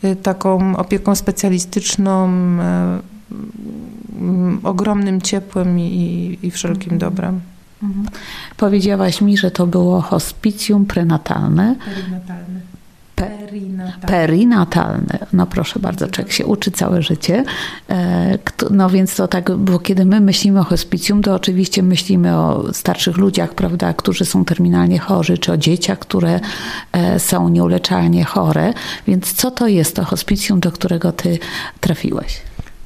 y, 0.04 0.16
taką 0.16 0.78
opieką 0.78 1.16
specjalistyczną, 1.16 2.30
y, 2.30 2.32
ogromnym 4.64 5.22
ciepłem 5.22 5.80
i, 5.80 6.40
i 6.44 6.52
wszelkim 6.52 6.94
mhm. 6.94 7.00
dobrem. 7.00 7.42
Mhm. 7.84 8.06
Powiedziałaś 8.58 9.22
mi, 9.22 9.38
że 9.38 9.52
to 9.52 9.68
było 9.68 10.02
hospicjum 10.02 10.86
prenatalne. 10.86 11.76
Perinatalne. 13.30 14.08
Perinatalne. 14.08 15.06
Perinatalne. 15.06 15.28
No 15.34 15.46
proszę 15.46 15.80
bardzo, 15.80 16.08
człowiek 16.08 16.34
się 16.34 16.46
uczy 16.46 16.72
całe 16.72 17.02
życie. 17.02 17.44
E, 17.90 18.38
no 18.72 18.90
więc 18.90 19.16
to 19.16 19.28
tak, 19.28 19.52
bo 19.52 19.80
kiedy 19.80 20.06
my 20.06 20.22
myślimy 20.22 20.60
o 20.60 20.64
hospicjum, 20.64 21.22
to 21.22 21.36
oczywiście 21.36 21.84
myślimy 21.84 22.38
o 22.38 22.74
starszych 22.74 23.18
ludziach, 23.18 23.54
prawda, 23.54 23.94
którzy 23.94 24.26
są 24.26 24.46
terminalnie 24.46 25.00
chorzy, 25.00 25.38
czy 25.38 25.52
o 25.52 25.58
dzieciach, 25.58 26.00
które 26.00 26.40
e, 26.92 27.20
są 27.20 27.50
nieuleczalnie 27.50 28.24
chore. 28.24 28.74
Więc 29.08 29.34
co 29.34 29.52
to 29.52 29.68
jest 29.68 29.96
to 29.96 30.06
hospicjum, 30.06 30.60
do 30.60 30.72
którego 30.72 31.12
ty 31.12 31.40
trafiłeś? 31.80 32.42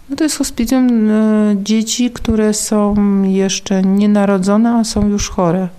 No 0.10 0.15
to 0.15 0.24
jest 0.24 0.38
hospicjum 0.38 1.10
e, 1.10 1.55
dzieci, 1.63 2.12
które 2.12 2.53
są 2.53 2.96
jeszcze 3.24 3.81
nienarodzone, 3.81 4.72
a 4.72 4.84
są 4.84 5.08
już 5.08 5.29
chore 5.29 5.78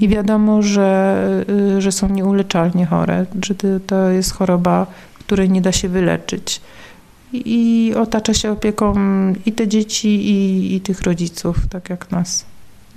i 0.00 0.08
wiadomo, 0.08 0.62
że, 0.62 1.44
y, 1.76 1.80
że 1.82 1.92
są 1.92 2.08
nieuleczalnie 2.08 2.86
chore, 2.86 3.26
że 3.44 3.54
to 3.86 4.10
jest 4.10 4.32
choroba, 4.32 4.86
której 5.18 5.50
nie 5.50 5.60
da 5.60 5.72
się 5.72 5.88
wyleczyć. 5.88 6.60
I 7.32 7.92
otacza 7.96 8.34
się 8.34 8.50
opieką 8.50 8.94
i 9.46 9.52
te 9.52 9.68
dzieci, 9.68 10.08
i, 10.08 10.74
i 10.74 10.80
tych 10.80 11.02
rodziców, 11.02 11.56
tak 11.70 11.90
jak 11.90 12.10
nas. 12.10 12.44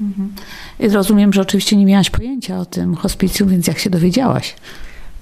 Mhm. 0.01 0.34
I 0.79 0.89
rozumiem, 0.89 1.34
że 1.34 1.41
oczywiście 1.41 1.75
nie 1.75 1.86
miałaś 1.86 2.10
pojęcia 2.10 2.60
o 2.60 2.65
tym 2.65 2.96
hospicjum, 2.96 3.50
więc 3.50 3.67
jak 3.67 3.79
się 3.79 3.89
dowiedziałaś? 3.89 4.55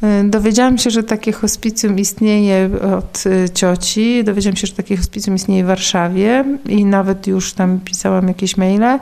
Y, 0.04 0.30
dowiedziałam 0.30 0.78
się, 0.78 0.90
że 0.90 1.04
takie 1.04 1.32
hospicjum 1.32 2.00
istnieje 2.00 2.70
od 2.98 3.24
y, 3.26 3.50
cioci. 3.54 4.24
Dowiedziałam 4.24 4.56
się, 4.56 4.68
że 4.68 4.74
takie 4.74 4.98
hospicjum 4.98 5.36
istnieje 5.36 5.64
w 5.64 5.68
Warszawie 5.68 6.46
i 6.66 6.86
nawet 6.86 7.28
już 7.28 7.54
tam 7.54 7.80
pisałam 7.80 8.28
jakieś 8.28 8.58
maile, 8.58 9.00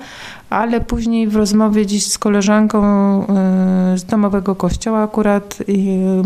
ale 0.50 0.82
później 0.82 1.28
w 1.28 1.36
rozmowie 1.36 1.86
dziś 1.86 2.08
z 2.08 2.18
koleżanką 2.18 2.84
y, 3.94 3.98
z 3.98 4.04
domowego 4.04 4.56
kościoła 4.56 5.04
akurat 5.04 5.58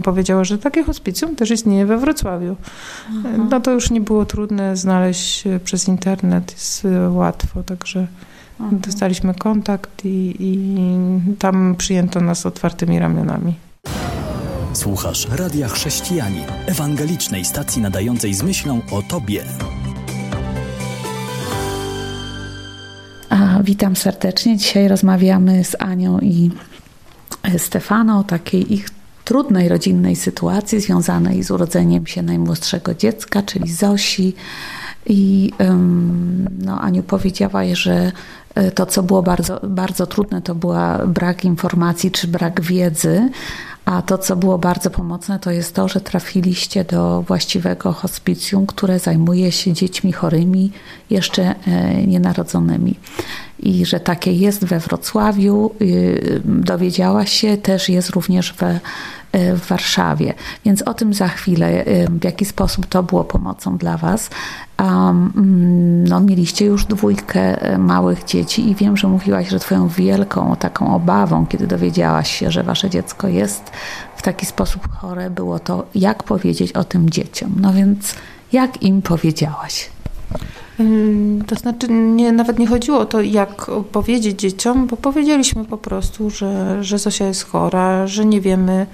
powiedziała, 0.03 0.43
że 0.43 0.57
takie 0.57 0.83
hospicjum 0.83 1.35
też 1.35 1.51
istnieje 1.51 1.85
we 1.85 1.97
Wrocławiu. 1.97 2.55
Aha. 3.09 3.29
No 3.49 3.59
to 3.59 3.71
już 3.71 3.91
nie 3.91 4.01
było 4.01 4.25
trudne 4.25 4.77
znaleźć 4.77 5.43
przez 5.63 5.87
internet, 5.87 6.51
jest 6.51 6.87
łatwo, 7.09 7.63
także 7.63 8.07
Aha. 8.59 8.69
dostaliśmy 8.71 9.33
kontakt 9.33 10.05
i, 10.05 10.35
i 10.39 10.57
tam 11.39 11.75
przyjęto 11.77 12.21
nas 12.21 12.45
otwartymi 12.45 12.99
ramionami. 12.99 13.68
Słuchasz 14.79 15.27
Radia 15.31 15.67
Chrześcijani, 15.67 16.41
ewangelicznej 16.65 17.45
stacji 17.45 17.81
nadającej 17.81 18.33
z 18.33 18.43
myślą 18.43 18.81
o 18.91 19.01
Tobie. 19.01 19.43
A, 23.29 23.59
witam 23.63 23.95
serdecznie. 23.95 24.57
Dzisiaj 24.57 24.87
rozmawiamy 24.87 25.63
z 25.63 25.75
Anią 25.79 26.19
i 26.19 26.51
Stefano 27.57 28.19
o 28.19 28.23
takiej 28.23 28.73
ich 28.73 28.89
trudnej 29.25 29.69
rodzinnej 29.69 30.15
sytuacji 30.15 30.79
związanej 30.79 31.43
z 31.43 31.51
urodzeniem 31.51 32.07
się 32.07 32.21
najmłodszego 32.21 32.93
dziecka, 32.93 33.41
czyli 33.43 33.71
Zosi. 33.73 34.33
I 35.05 35.51
no, 36.59 36.81
Aniu 36.81 37.03
powiedziałaś, 37.03 37.69
że 37.79 38.11
e, 38.55 38.71
to, 38.71 38.85
co 38.85 39.03
było 39.03 39.23
bardzo, 39.23 39.59
bardzo 39.63 40.07
trudne, 40.07 40.41
to 40.41 40.55
była 40.55 40.97
brak 41.07 41.45
informacji 41.45 42.11
czy 42.11 42.27
brak 42.27 42.61
wiedzy, 42.61 43.29
a 43.89 44.01
to, 44.01 44.17
co 44.17 44.35
było 44.35 44.57
bardzo 44.57 44.89
pomocne, 44.89 45.39
to 45.39 45.51
jest 45.51 45.75
to, 45.75 45.87
że 45.87 46.01
trafiliście 46.01 46.83
do 46.83 47.21
właściwego 47.21 47.93
hospicjum, 47.93 48.67
które 48.67 48.99
zajmuje 48.99 49.51
się 49.51 49.73
dziećmi 49.73 50.11
chorymi, 50.11 50.71
jeszcze 51.09 51.55
e, 51.67 52.07
nienarodzonymi. 52.07 52.95
I 53.59 53.85
że 53.85 53.99
takie 53.99 54.33
jest 54.33 54.65
we 54.65 54.79
Wrocławiu, 54.79 55.71
y, 55.81 56.41
dowiedziałaś 56.45 57.31
się, 57.31 57.57
też 57.57 57.89
jest 57.89 58.09
również 58.09 58.53
we 58.53 58.79
Y, 59.35 59.55
w 59.55 59.67
Warszawie. 59.67 60.33
Więc 60.65 60.81
o 60.81 60.93
tym 60.93 61.13
za 61.13 61.27
chwilę, 61.27 61.87
y, 61.87 62.07
w 62.09 62.23
jaki 62.23 62.45
sposób 62.45 62.85
to 62.85 63.03
było 63.03 63.23
pomocą 63.23 63.77
dla 63.77 63.97
Was. 63.97 64.29
Mm, 64.77 66.07
no, 66.07 66.19
mieliście 66.19 66.65
już 66.65 66.85
dwójkę 66.85 67.57
małych 67.77 68.25
dzieci 68.25 68.69
i 68.69 68.75
wiem, 68.75 68.97
że 68.97 69.07
mówiłaś, 69.07 69.49
że 69.49 69.59
Twoją 69.59 69.87
wielką 69.87 70.55
taką 70.59 70.95
obawą, 70.95 71.45
kiedy 71.45 71.67
dowiedziałaś 71.67 72.39
się, 72.39 72.51
że 72.51 72.63
Wasze 72.63 72.89
dziecko 72.89 73.27
jest 73.27 73.71
w 74.15 74.21
taki 74.21 74.45
sposób 74.45 74.89
chore, 74.91 75.29
było 75.29 75.59
to, 75.59 75.85
jak 75.95 76.23
powiedzieć 76.23 76.71
o 76.71 76.83
tym 76.83 77.09
dzieciom. 77.09 77.55
No 77.59 77.73
więc 77.73 78.15
jak 78.51 78.83
im 78.83 79.01
powiedziałaś? 79.01 79.89
To 81.47 81.55
znaczy, 81.55 81.87
nie, 81.89 82.31
nawet 82.31 82.59
nie 82.59 82.67
chodziło 82.67 82.99
o 82.99 83.05
to, 83.05 83.21
jak 83.21 83.71
powiedzieć 83.91 84.39
dzieciom, 84.39 84.87
bo 84.87 84.97
powiedzieliśmy 84.97 85.65
po 85.65 85.77
prostu, 85.77 86.29
że, 86.29 86.83
że 86.83 86.97
Zosia 86.97 87.25
jest 87.25 87.43
chora, 87.43 88.07
że 88.07 88.25
nie 88.25 88.41
wiemy, 88.41 88.85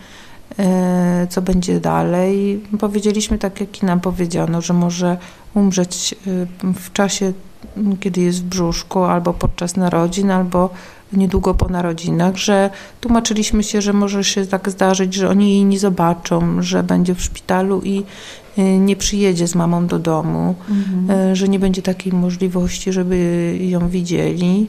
e, 0.60 1.28
co 1.30 1.42
będzie 1.42 1.80
dalej. 1.80 2.64
Powiedzieliśmy 2.80 3.38
tak, 3.38 3.60
jak 3.60 3.84
i 3.84 3.86
nam 3.86 4.00
powiedziano, 4.00 4.62
że 4.62 4.74
może 4.74 5.18
umrzeć 5.54 6.16
e, 6.64 6.74
w 6.74 6.94
czasie, 6.94 7.34
kiedy 8.00 8.22
jest 8.22 8.40
w 8.40 8.48
brzuszku, 8.48 9.04
albo 9.04 9.34
podczas 9.34 9.76
narodzin, 9.76 10.32
albo 10.32 10.70
niedługo 11.14 11.54
po 11.54 11.70
narodzinach, 11.70 12.36
że 12.36 12.70
tłumaczyliśmy 13.02 13.64
się, 13.64 13.82
że 13.82 13.94
może 13.94 14.24
się 14.24 14.46
tak 14.46 14.70
zdarzyć, 14.70 15.14
że 15.14 15.30
oni 15.30 15.52
jej 15.52 15.66
nie 15.66 15.80
zobaczą, 15.80 16.62
że 16.62 16.84
będzie 16.84 17.16
w 17.16 17.22
szpitalu 17.22 17.82
i 17.84 18.04
nie 18.58 18.96
przyjedzie 18.96 19.48
z 19.48 19.56
mamą 19.56 19.88
do 19.88 20.00
domu, 20.00 20.56
mhm. 20.70 21.36
że 21.36 21.48
nie 21.48 21.60
będzie 21.60 21.82
takiej 21.82 22.14
możliwości, 22.14 22.94
żeby 22.94 23.58
ją 23.62 23.90
widzieli. 23.90 24.68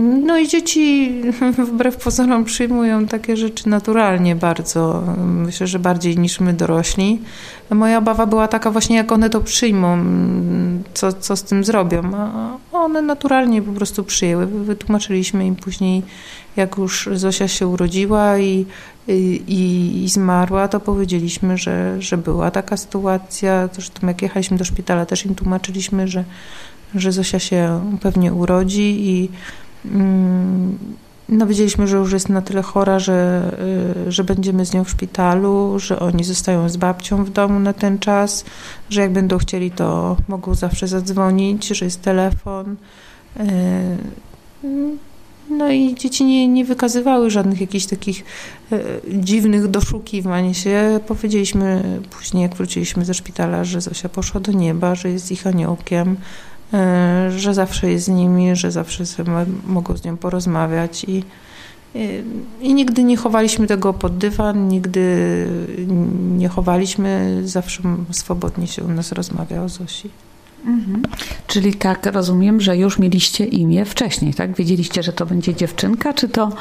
No 0.00 0.38
i 0.38 0.48
dzieci 0.48 1.12
wbrew 1.72 1.96
pozorom 1.96 2.44
przyjmują 2.44 3.06
takie 3.06 3.36
rzeczy 3.36 3.68
naturalnie 3.68 4.36
bardzo. 4.36 5.02
Myślę, 5.26 5.66
że 5.66 5.78
bardziej 5.78 6.18
niż 6.18 6.40
my 6.40 6.52
dorośli. 6.52 7.20
Moja 7.70 7.98
obawa 7.98 8.26
była 8.26 8.48
taka 8.48 8.70
właśnie, 8.70 8.96
jak 8.96 9.12
one 9.12 9.30
to 9.30 9.40
przyjmą, 9.40 10.04
co, 10.94 11.12
co 11.12 11.36
z 11.36 11.42
tym 11.42 11.64
zrobią. 11.64 12.02
A 12.14 12.58
one 12.72 13.02
naturalnie 13.02 13.62
po 13.62 13.72
prostu 13.72 14.04
przyjęły. 14.04 14.46
Wytłumaczyliśmy 14.46 15.46
im 15.46 15.56
później, 15.56 16.02
jak 16.56 16.78
już 16.78 17.08
Zosia 17.12 17.48
się 17.48 17.66
urodziła 17.66 18.38
i, 18.38 18.66
i, 19.08 20.02
i 20.04 20.08
zmarła, 20.08 20.68
to 20.68 20.80
powiedzieliśmy, 20.80 21.58
że, 21.58 22.02
że 22.02 22.16
była 22.16 22.50
taka 22.50 22.76
sytuacja. 22.76 23.68
Zresztą 23.72 24.06
jak 24.06 24.22
jechaliśmy 24.22 24.56
do 24.56 24.64
szpitala, 24.64 25.06
też 25.06 25.26
im 25.26 25.34
tłumaczyliśmy, 25.34 26.08
że, 26.08 26.24
że 26.94 27.12
Zosia 27.12 27.38
się 27.38 27.80
pewnie 28.00 28.32
urodzi 28.32 29.08
i 29.08 29.28
no 31.28 31.46
wiedzieliśmy, 31.46 31.86
że 31.86 31.96
już 31.96 32.12
jest 32.12 32.28
na 32.28 32.42
tyle 32.42 32.62
chora, 32.62 32.98
że, 32.98 33.50
y, 34.06 34.12
że 34.12 34.24
będziemy 34.24 34.66
z 34.66 34.72
nią 34.72 34.84
w 34.84 34.90
szpitalu, 34.90 35.78
że 35.78 35.98
oni 35.98 36.24
zostają 36.24 36.68
z 36.68 36.76
babcią 36.76 37.24
w 37.24 37.30
domu 37.30 37.60
na 37.60 37.72
ten 37.72 37.98
czas, 37.98 38.44
że 38.90 39.00
jak 39.00 39.12
będą 39.12 39.38
chcieli, 39.38 39.70
to 39.70 40.16
mogą 40.28 40.54
zawsze 40.54 40.88
zadzwonić, 40.88 41.66
że 41.68 41.84
jest 41.84 42.02
telefon. 42.02 42.76
Y, 43.40 43.44
no 45.50 45.72
i 45.72 45.94
dzieci 45.94 46.24
nie, 46.24 46.48
nie 46.48 46.64
wykazywały 46.64 47.30
żadnych 47.30 47.60
jakichś 47.60 47.86
takich 47.86 48.24
y, 48.72 48.84
dziwnych 49.08 49.68
doszukiwań 49.68 50.54
się. 50.54 51.00
Powiedzieliśmy 51.06 51.82
później, 52.10 52.42
jak 52.42 52.54
wróciliśmy 52.54 53.04
ze 53.04 53.14
szpitala, 53.14 53.64
że 53.64 53.80
Zosia 53.80 54.08
poszła 54.08 54.40
do 54.40 54.52
nieba, 54.52 54.94
że 54.94 55.10
jest 55.10 55.32
ich 55.32 55.46
aniołkiem, 55.46 56.16
że 57.36 57.54
zawsze 57.54 57.90
jest 57.90 58.04
z 58.04 58.08
nimi, 58.08 58.56
że 58.56 58.70
zawsze 58.70 59.04
mogą 59.66 59.96
z 59.96 60.04
nią 60.04 60.16
porozmawiać 60.16 61.04
i, 61.04 61.24
i, 61.94 62.22
i 62.60 62.74
nigdy 62.74 63.04
nie 63.04 63.16
chowaliśmy 63.16 63.66
tego 63.66 63.92
pod 63.92 64.18
dywan, 64.18 64.68
nigdy 64.68 65.46
nie 66.36 66.48
chowaliśmy, 66.48 67.42
zawsze 67.44 67.82
swobodnie 68.10 68.66
się 68.66 68.84
u 68.84 68.88
nas 68.88 69.12
rozmawia 69.12 69.62
o 69.62 69.68
Zosi. 69.68 70.10
Mhm. 70.66 71.02
Czyli 71.46 71.74
tak 71.74 72.06
rozumiem, 72.06 72.60
że 72.60 72.76
już 72.76 72.98
mieliście 72.98 73.44
imię 73.44 73.84
wcześniej, 73.84 74.34
tak? 74.34 74.56
Wiedzieliście, 74.56 75.02
że 75.02 75.12
to 75.12 75.26
będzie 75.26 75.54
dziewczynka, 75.54 76.14
czy 76.14 76.28
to. 76.28 76.52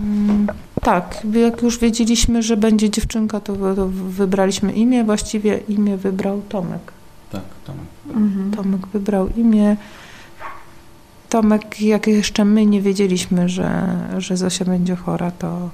Mm, 0.00 0.46
tak, 0.82 1.26
jak 1.32 1.62
już 1.62 1.78
wiedzieliśmy, 1.78 2.42
że 2.42 2.56
będzie 2.56 2.90
dziewczynka, 2.90 3.40
to, 3.40 3.74
to 3.74 3.86
wybraliśmy 3.88 4.72
imię. 4.72 5.04
Właściwie 5.04 5.58
imię 5.68 5.96
wybrał 5.96 6.42
Tomek. 6.48 6.93
Mhm. 8.16 8.50
Tomek 8.50 8.86
wybrał 8.86 9.28
imię. 9.28 9.76
Tomek, 11.28 11.80
jak 11.80 12.06
jeszcze 12.06 12.44
my 12.44 12.66
nie 12.66 12.82
wiedzieliśmy, 12.82 13.48
że, 13.48 13.98
że 14.18 14.36
Zosia 14.36 14.64
będzie 14.64 14.96
chora, 14.96 15.30
to, 15.30 15.70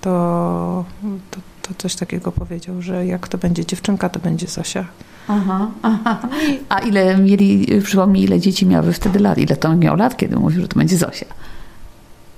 to, 0.00 0.84
to, 1.30 1.40
to 1.62 1.74
coś 1.78 1.94
takiego 1.94 2.32
powiedział, 2.32 2.82
że 2.82 3.06
jak 3.06 3.28
to 3.28 3.38
będzie 3.38 3.66
dziewczynka, 3.66 4.08
to 4.08 4.20
będzie 4.20 4.46
Zosia. 4.46 4.84
Aha, 5.28 5.70
aha. 5.82 6.18
A 6.68 6.78
ile 6.78 7.16
mieli, 7.18 7.66
przypomnij, 7.82 8.24
ile 8.24 8.40
dzieci 8.40 8.66
miały 8.66 8.92
wtedy 8.92 9.18
lat? 9.18 9.38
Ile 9.38 9.56
to 9.56 9.76
miał 9.76 9.96
lat, 9.96 10.16
kiedy 10.16 10.36
mówił, 10.36 10.60
że 10.60 10.68
to 10.68 10.78
będzie 10.78 10.98
Zosia? 10.98 11.26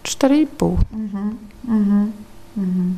Cztery 0.03 0.41
i 0.41 0.47
pół. 0.47 0.79
Mhm, 0.93 1.37
mhm, 1.69 2.13
mhm. 2.59 2.95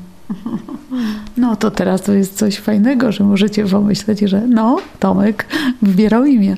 No 1.36 1.56
to 1.56 1.70
teraz 1.70 2.02
to 2.02 2.12
jest 2.12 2.38
coś 2.38 2.58
fajnego, 2.58 3.12
że 3.12 3.24
możecie 3.24 3.66
pomyśleć, 3.66 4.20
że 4.20 4.40
no, 4.40 4.78
Tomek 4.98 5.46
wybierał 5.82 6.24
imię. 6.24 6.56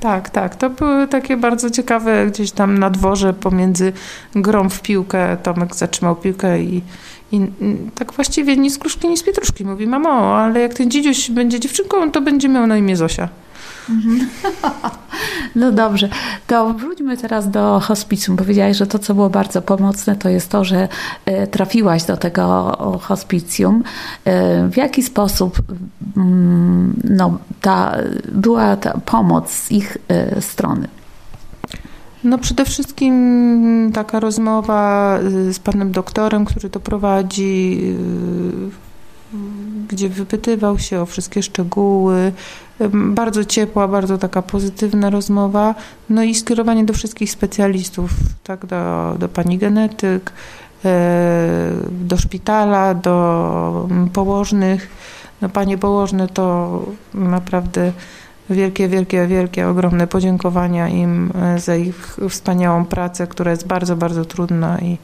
Tak, 0.00 0.30
tak. 0.30 0.56
To 0.56 0.70
były 0.70 1.08
takie 1.08 1.36
bardzo 1.36 1.70
ciekawe 1.70 2.26
gdzieś 2.26 2.52
tam 2.52 2.78
na 2.78 2.90
dworze 2.90 3.32
pomiędzy 3.32 3.92
grą 4.34 4.68
w 4.68 4.82
piłkę. 4.82 5.36
Tomek 5.42 5.76
zatrzymał 5.76 6.16
piłkę 6.16 6.62
i, 6.62 6.82
i, 7.32 7.40
tak 7.94 8.12
właściwie 8.12 8.56
ni 8.56 8.70
z 8.70 8.78
kruszki, 8.78 9.08
ni 9.08 9.16
z 9.16 9.22
pietruszki. 9.22 9.64
Mówi, 9.64 9.86
mamo, 9.86 10.36
ale 10.38 10.60
jak 10.60 10.74
ten 10.74 10.90
dzidziuś 10.90 11.30
będzie 11.30 11.60
dziewczynką, 11.60 12.10
to 12.10 12.20
będzie 12.20 12.48
miał 12.48 12.66
na 12.66 12.76
imię 12.76 12.96
Zosia. 12.96 13.28
Mhm. 13.90 14.28
No 15.54 15.72
dobrze, 15.72 16.08
to 16.46 16.74
wróćmy 16.74 17.16
teraz 17.16 17.50
do 17.50 17.80
hospicjum. 17.80 18.36
Powiedziałaś, 18.36 18.76
że 18.76 18.86
to, 18.86 18.98
co 18.98 19.14
było 19.14 19.30
bardzo 19.30 19.62
pomocne, 19.62 20.16
to 20.16 20.28
jest 20.28 20.50
to, 20.50 20.64
że 20.64 20.88
e, 21.26 21.46
trafiłaś 21.46 22.04
do 22.04 22.16
tego 22.16 22.76
hospicjum. 23.02 23.82
E, 24.24 24.68
w 24.68 24.76
jaki 24.76 25.02
sposób 25.02 25.58
mm, 26.16 26.94
no, 27.04 27.38
ta, 27.60 27.96
była 28.32 28.76
ta 28.76 29.00
pomoc 29.00 29.50
z 29.50 29.72
ich 29.72 29.98
e, 30.08 30.40
strony? 30.40 30.88
No 32.24 32.38
przede 32.38 32.64
wszystkim 32.64 33.90
taka 33.94 34.20
rozmowa 34.20 35.18
z 35.50 35.58
panem 35.58 35.92
doktorem, 35.92 36.44
który 36.44 36.70
to 36.70 36.80
prowadzi, 36.80 37.80
gdzie 39.88 40.08
wypytywał 40.08 40.78
się 40.78 41.00
o 41.00 41.06
wszystkie 41.06 41.42
szczegóły, 41.42 42.32
bardzo 42.92 43.44
ciepła, 43.44 43.88
bardzo 43.88 44.18
taka 44.18 44.42
pozytywna 44.42 45.10
rozmowa, 45.10 45.74
no 46.10 46.22
i 46.22 46.34
skierowanie 46.34 46.84
do 46.84 46.94
wszystkich 46.94 47.30
specjalistów, 47.30 48.10
tak, 48.44 48.66
do, 48.66 49.14
do 49.18 49.28
pani 49.28 49.58
genetyk, 49.58 50.32
e, 50.84 51.70
do 51.90 52.16
szpitala, 52.16 52.94
do 52.94 53.88
położnych. 54.12 54.88
No 55.42 55.48
panie 55.48 55.78
położne 55.78 56.28
to 56.28 56.82
naprawdę 57.14 57.92
wielkie, 58.50 58.88
wielkie, 58.88 59.26
wielkie, 59.26 59.68
ogromne 59.68 60.06
podziękowania 60.06 60.88
im 60.88 61.32
e, 61.34 61.58
za 61.58 61.76
ich 61.76 62.18
wspaniałą 62.28 62.84
pracę, 62.84 63.26
która 63.26 63.50
jest 63.50 63.66
bardzo, 63.66 63.96
bardzo 63.96 64.24
trudna 64.24 64.78
i 64.78 64.98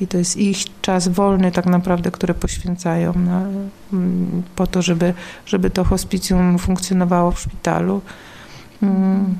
i 0.00 0.06
to 0.06 0.18
jest 0.18 0.36
ich 0.36 0.58
czas 0.82 1.08
wolny 1.08 1.52
tak 1.52 1.66
naprawdę, 1.66 2.10
który 2.10 2.34
poświęcają 2.34 3.12
na, 3.12 3.42
po 4.56 4.66
to, 4.66 4.82
żeby, 4.82 5.14
żeby 5.46 5.70
to 5.70 5.84
hospicjum 5.84 6.58
funkcjonowało 6.58 7.30
w 7.30 7.40
szpitalu. 7.40 8.00
Mm, 8.82 9.38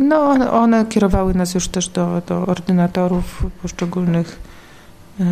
no, 0.00 0.30
one 0.52 0.86
kierowały 0.86 1.34
nas 1.34 1.54
już 1.54 1.68
też 1.68 1.88
do, 1.88 2.22
do 2.26 2.46
ordynatorów 2.46 3.46
poszczególnych 3.62 4.40
e, 5.20 5.24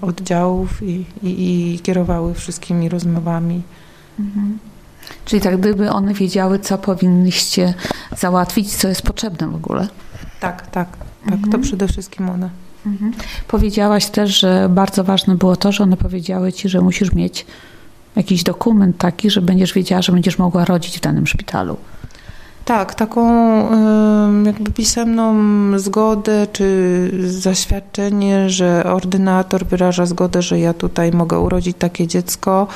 oddziałów 0.00 0.82
i, 0.82 1.04
i, 1.22 1.74
i, 1.74 1.80
kierowały 1.80 2.34
wszystkimi 2.34 2.88
rozmowami. 2.88 3.62
Mhm. 4.18 4.58
Czyli 5.24 5.42
tak 5.42 5.60
gdyby 5.60 5.90
one 5.90 6.14
wiedziały, 6.14 6.58
co 6.58 6.78
powinniście 6.78 7.74
załatwić, 8.16 8.76
co 8.76 8.88
jest 8.88 9.02
potrzebne 9.02 9.48
w 9.48 9.54
ogóle. 9.54 9.88
Tak, 10.40 10.66
tak, 10.66 10.96
tak. 11.24 11.34
Mhm. 11.34 11.52
To 11.52 11.58
przede 11.58 11.88
wszystkim 11.88 12.30
one. 12.30 12.50
Mhm. 12.86 13.12
Powiedziałaś 13.48 14.06
też, 14.06 14.40
że 14.40 14.68
bardzo 14.70 15.04
ważne 15.04 15.34
było 15.34 15.56
to, 15.56 15.72
że 15.72 15.84
one 15.84 15.96
powiedziały 15.96 16.52
ci, 16.52 16.68
że 16.68 16.80
musisz 16.80 17.12
mieć 17.12 17.46
jakiś 18.16 18.42
dokument 18.42 18.98
taki, 18.98 19.30
że 19.30 19.42
będziesz 19.42 19.72
wiedziała, 19.72 20.02
że 20.02 20.12
będziesz 20.12 20.38
mogła 20.38 20.64
rodzić 20.64 20.98
w 20.98 21.00
danym 21.00 21.26
szpitalu. 21.26 21.76
Tak, 22.66 22.94
taką 22.94 23.26
jakby 24.44 24.72
pisemną 24.72 25.34
zgodę 25.78 26.46
czy 26.52 27.10
zaświadczenie, 27.26 28.50
że 28.50 28.84
ordynator 28.84 29.66
wyraża 29.66 30.06
zgodę, 30.06 30.42
że 30.42 30.58
ja 30.58 30.74
tutaj 30.74 31.12
mogę 31.12 31.38
urodzić 31.38 31.76
takie 31.78 32.06
dziecko 32.06 32.66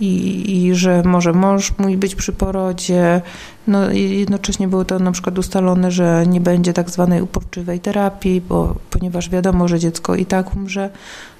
i, 0.00 0.44
i 0.56 0.74
że 0.74 1.02
może 1.02 1.32
mąż 1.32 1.78
mój 1.78 1.96
być 1.96 2.14
przy 2.14 2.32
porodzie. 2.32 3.22
No, 3.66 3.90
jednocześnie 3.92 4.68
było 4.68 4.84
to 4.84 4.98
na 4.98 5.12
przykład 5.12 5.38
ustalone, 5.38 5.90
że 5.90 6.24
nie 6.26 6.40
będzie 6.40 6.72
tak 6.72 6.90
zwanej 6.90 7.22
uporczywej 7.22 7.80
terapii, 7.80 8.40
bo 8.40 8.74
ponieważ 8.90 9.30
wiadomo, 9.30 9.68
że 9.68 9.78
dziecko 9.78 10.14
i 10.14 10.26
tak 10.26 10.56
umrze, 10.56 10.90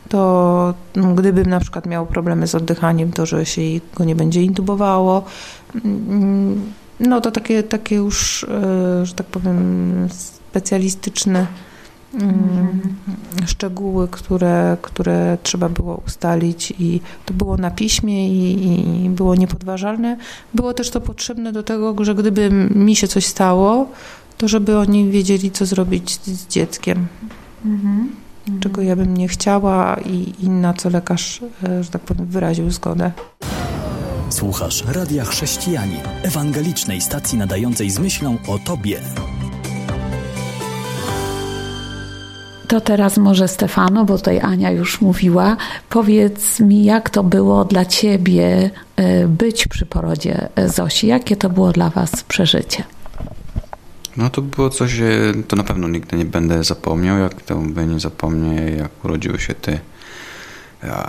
to 0.09 0.75
no, 0.97 1.15
gdybym 1.15 1.47
na 1.47 1.61
przykład 1.61 1.87
miał 1.87 2.07
problemy 2.07 2.47
z 2.47 2.55
oddychaniem, 2.55 3.13
to 3.13 3.27
że 3.27 3.47
się 3.47 3.63
go 3.95 4.05
nie 4.05 4.17
będzie 4.17 4.43
intubowało. 4.43 5.25
No 7.01 7.21
to 7.21 7.31
takie, 7.31 7.63
takie 7.63 7.97
już, 7.97 8.45
e, 8.45 9.07
że 9.07 9.15
tak 9.15 9.27
powiem, 9.27 10.09
specjalistyczne 10.11 11.47
mm, 12.15 12.97
szczegóły, 13.47 14.09
które, 14.09 14.77
które 14.83 15.39
trzeba 15.43 15.69
było 15.69 16.03
ustalić 16.07 16.75
i 16.79 17.01
to 17.27 17.35
było 17.35 17.57
na 17.57 17.71
piśmie 17.71 18.29
i, 18.29 19.05
i, 19.05 19.11
było 19.11 19.35
niepodważalne. 19.35 20.17
Było 20.55 20.75
też 20.75 20.91
to 20.91 21.01
potrzebne 21.01 21.53
do 21.53 21.63
tego, 21.63 22.05
że 22.05 22.15
gdyby 22.15 22.51
mi 22.75 22.97
się 22.97 23.09
coś 23.09 23.27
stało, 23.27 23.89
to 24.39 24.49
żeby 24.49 24.79
oni 24.79 25.11
wiedzieli, 25.11 25.51
co 25.51 25.67
zrobić 25.67 26.21
z 26.25 26.47
dzieckiem. 26.47 27.07
Mhm. 27.65 28.09
mhm. 28.49 28.61
czego 28.61 28.83
ja 28.83 28.97
bym 28.97 29.17
nie 29.17 29.29
chciała 29.29 29.97
i, 30.07 30.33
i 30.43 30.49
na 30.49 30.75
co 30.75 30.91
lekarz, 30.91 31.41
e, 31.63 31.85
że 31.85 31.91
tak 31.91 32.03
powiem, 32.03 32.27
wyraził 32.27 32.71
zgodę. 32.71 33.13
Słuchasz 34.37 34.85
Radia 34.87 35.25
Chrześcijani, 35.25 35.97
ewangelicznej 36.23 37.01
stacji 37.01 37.39
nadającej 37.39 37.91
z 37.91 37.99
myślą 37.99 38.39
o 38.49 38.59
Tobie. 38.59 39.01
To 42.69 42.81
teraz 42.81 43.19
może 43.19 43.49
Stefano, 43.49 44.05
bo 44.05 44.19
tutaj 44.19 44.41
Ania 44.41 44.71
już 44.71 45.01
mówiła, 45.01 45.57
powiedz 45.89 46.61
mi, 46.61 46.85
jak 46.85 47.11
to 47.11 47.25
było 47.25 47.65
dla 47.65 47.85
Ciebie 47.85 48.71
e, 48.97 49.29
być 49.29 49.69
przy 49.69 49.87
porodzie 49.87 50.49
Zosi? 50.67 51.07
Jakie 51.07 51.37
to 51.37 51.51
było 51.51 51.73
dla 51.73 51.91
Was 51.91 52.25
przeżycie? 52.25 52.85
No 54.17 54.31
to 54.31 54.43
było 54.43 54.71
coś, 54.71 55.01
to 55.49 55.57
na 55.57 55.65
pewno 55.65 55.89
nigdy 55.89 56.17
nie 56.17 56.25
będę 56.25 56.65
zapomniał, 56.65 57.19
jak 57.19 57.43
to 57.43 57.63
nie 57.89 58.01
zapomnę, 58.01 58.71
jak 58.71 59.05
urodziły 59.05 59.39
się 59.39 59.55
te 59.55 59.79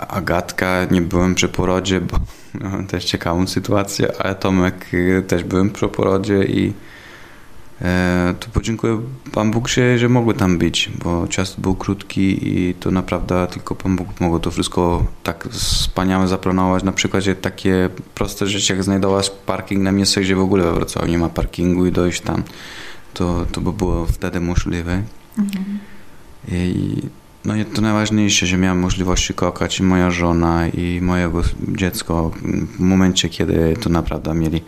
Agatka, 0.08 0.84
nie 0.90 1.02
byłem 1.02 1.34
przy 1.34 1.48
porodzie, 1.48 2.00
bo 2.00 2.18
no, 2.60 2.70
też 2.88 3.04
ciekawą 3.04 3.46
sytuację, 3.46 4.22
a 4.22 4.34
Tomek 4.34 4.94
y, 4.94 5.22
też 5.28 5.44
byłem 5.44 5.70
przy 5.70 5.88
porodzie 5.88 6.44
i 6.44 6.72
e, 7.82 8.34
to 8.40 8.48
podziękuję 8.48 9.00
Pan 9.32 9.50
Bóg, 9.50 9.68
że, 9.68 9.98
że 9.98 10.08
mogły 10.08 10.34
tam 10.34 10.58
być, 10.58 10.90
bo 11.04 11.28
czas 11.28 11.56
był 11.56 11.74
krótki 11.74 12.48
i 12.48 12.74
to 12.74 12.90
naprawdę 12.90 13.46
tylko 13.46 13.74
Pan 13.74 13.96
Bóg 13.96 14.20
mógł 14.20 14.38
to 14.38 14.50
wszystko 14.50 15.06
tak 15.22 15.48
wspaniale 15.50 16.28
zaplanować. 16.28 16.82
Na 16.82 16.92
przykład 16.92 17.22
że 17.22 17.34
takie 17.34 17.88
proste 18.14 18.46
rzeczy, 18.46 18.72
jak 18.72 18.84
znajdować 18.84 19.30
parking 19.30 19.82
na 19.82 19.92
miejscu, 19.92 20.20
gdzie 20.20 20.36
w 20.36 20.40
ogóle 20.40 20.64
we 20.64 20.72
Wrocławiu 20.72 21.10
nie 21.10 21.18
ma 21.18 21.28
parkingu 21.28 21.86
i 21.86 21.92
dojść 21.92 22.20
tam, 22.20 22.42
to, 23.14 23.46
to 23.52 23.60
by 23.60 23.72
było 23.72 24.06
wtedy 24.06 24.40
możliwe. 24.40 25.02
Mhm. 25.38 25.78
I 26.48 27.02
no 27.44 27.56
i 27.56 27.64
to 27.64 27.82
najważniejsze, 27.82 28.46
że 28.46 28.56
miałem 28.56 28.78
możliwości 28.78 29.34
kokać 29.34 29.80
i 29.80 29.82
moja 29.82 30.10
żona 30.10 30.68
i 30.68 31.00
mojego 31.00 31.42
dziecko 31.68 32.30
w 32.76 32.80
momencie, 32.80 33.28
kiedy 33.28 33.76
to 33.80 33.90
naprawdę 33.90 34.34
mieli 34.34 34.62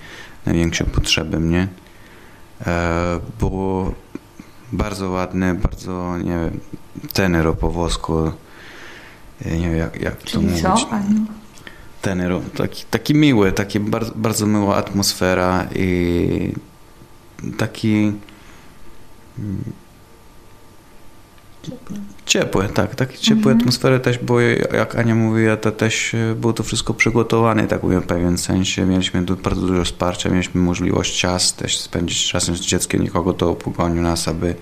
największe 0.46 0.84
potrzeby 0.84 1.40
mnie. 1.40 1.68
E, 2.66 3.20
było 3.38 3.94
bardzo 4.72 5.10
ładne, 5.10 5.54
bardzo, 5.54 6.18
nie 6.18 6.30
wiem, 6.30 6.60
tenero 7.12 7.54
po 7.54 7.70
włosku. 7.70 8.32
Nie 9.44 9.70
wiem, 9.70 9.76
jak, 9.76 10.00
jak 10.00 10.22
to 10.22 10.42
mówić. 10.42 10.62
Co? 10.62 10.88
Tenero, 12.02 12.40
taki, 12.56 12.84
taki 12.90 13.14
miły, 13.14 13.52
taki 13.52 13.80
bardzo, 13.80 14.12
bardzo 14.14 14.46
miła 14.46 14.76
atmosfera 14.76 15.66
i 15.74 16.52
taki 17.58 18.12
Ciepłe, 22.26 22.68
tak, 22.68 22.94
takie 22.94 23.18
ciepłe 23.18 23.52
mhm. 23.52 23.58
atmosfery 23.58 24.00
też, 24.00 24.18
bo 24.18 24.40
jak 24.40 24.96
Ania 24.96 25.14
mówiła, 25.14 25.56
to 25.56 25.72
też 25.72 26.14
e, 26.14 26.34
było 26.34 26.52
to 26.52 26.62
wszystko 26.62 26.94
przygotowane, 26.94 27.66
tak 27.66 27.80
w 27.82 28.06
pewien 28.06 28.38
sensie. 28.38 28.86
Mieliśmy 28.86 29.22
bardzo 29.22 29.66
dużo 29.66 29.84
wsparcia, 29.84 30.30
mieliśmy 30.30 30.60
możliwość 30.60 31.20
czas 31.20 31.54
też 31.54 31.78
spędzić 31.78 32.26
czasem 32.26 32.56
z 32.56 32.60
dzieckiem, 32.60 33.02
nikogo 33.02 33.32
to 33.32 33.54
pogonił 33.54 34.02
nas, 34.02 34.28
aby, 34.28 34.54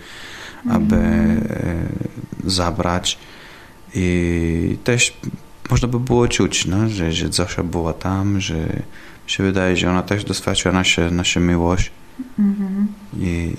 mhm. 0.64 0.82
aby 0.82 0.96
e, 0.96 2.50
zabrać. 2.50 3.18
I 3.94 4.76
też 4.84 5.16
można 5.70 5.88
by 5.88 6.00
było 6.00 6.28
czuć, 6.28 6.66
no, 6.66 6.88
że, 6.88 7.12
że 7.12 7.32
Zosia 7.32 7.62
była 7.62 7.92
tam, 7.92 8.40
że 8.40 8.56
mi 9.24 9.30
się 9.30 9.42
wydaje, 9.42 9.76
że 9.76 9.90
ona 9.90 10.02
też 10.02 10.24
doświadczyła 10.24 10.74
nasze, 10.74 11.11
nasze 11.11 11.40
miłość. 11.40 11.90
Mhm. 12.38 12.88
I 13.20 13.52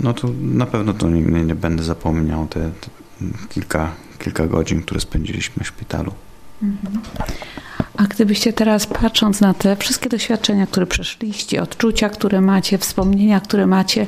no 0.00 0.14
to 0.14 0.28
na 0.40 0.66
pewno 0.66 0.92
to 0.92 1.10
nie, 1.10 1.42
nie 1.42 1.54
będę 1.54 1.82
zapomniał 1.82 2.46
te, 2.46 2.60
te, 2.60 2.88
kilka, 3.48 3.92
kilka 4.18 4.46
godzin, 4.46 4.82
które 4.82 5.00
spędziliśmy 5.00 5.64
w 5.64 5.66
szpitalu. 5.66 6.12
Mhm. 6.62 7.00
A 7.96 8.04
gdybyście 8.04 8.52
teraz 8.52 8.86
patrząc 8.86 9.40
na 9.40 9.54
te 9.54 9.76
wszystkie 9.76 10.08
doświadczenia, 10.08 10.66
które 10.66 10.86
przeszliście, 10.86 11.62
odczucia, 11.62 12.08
które 12.08 12.40
macie, 12.40 12.78
wspomnienia, 12.78 13.40
które 13.40 13.66
macie, 13.66 14.06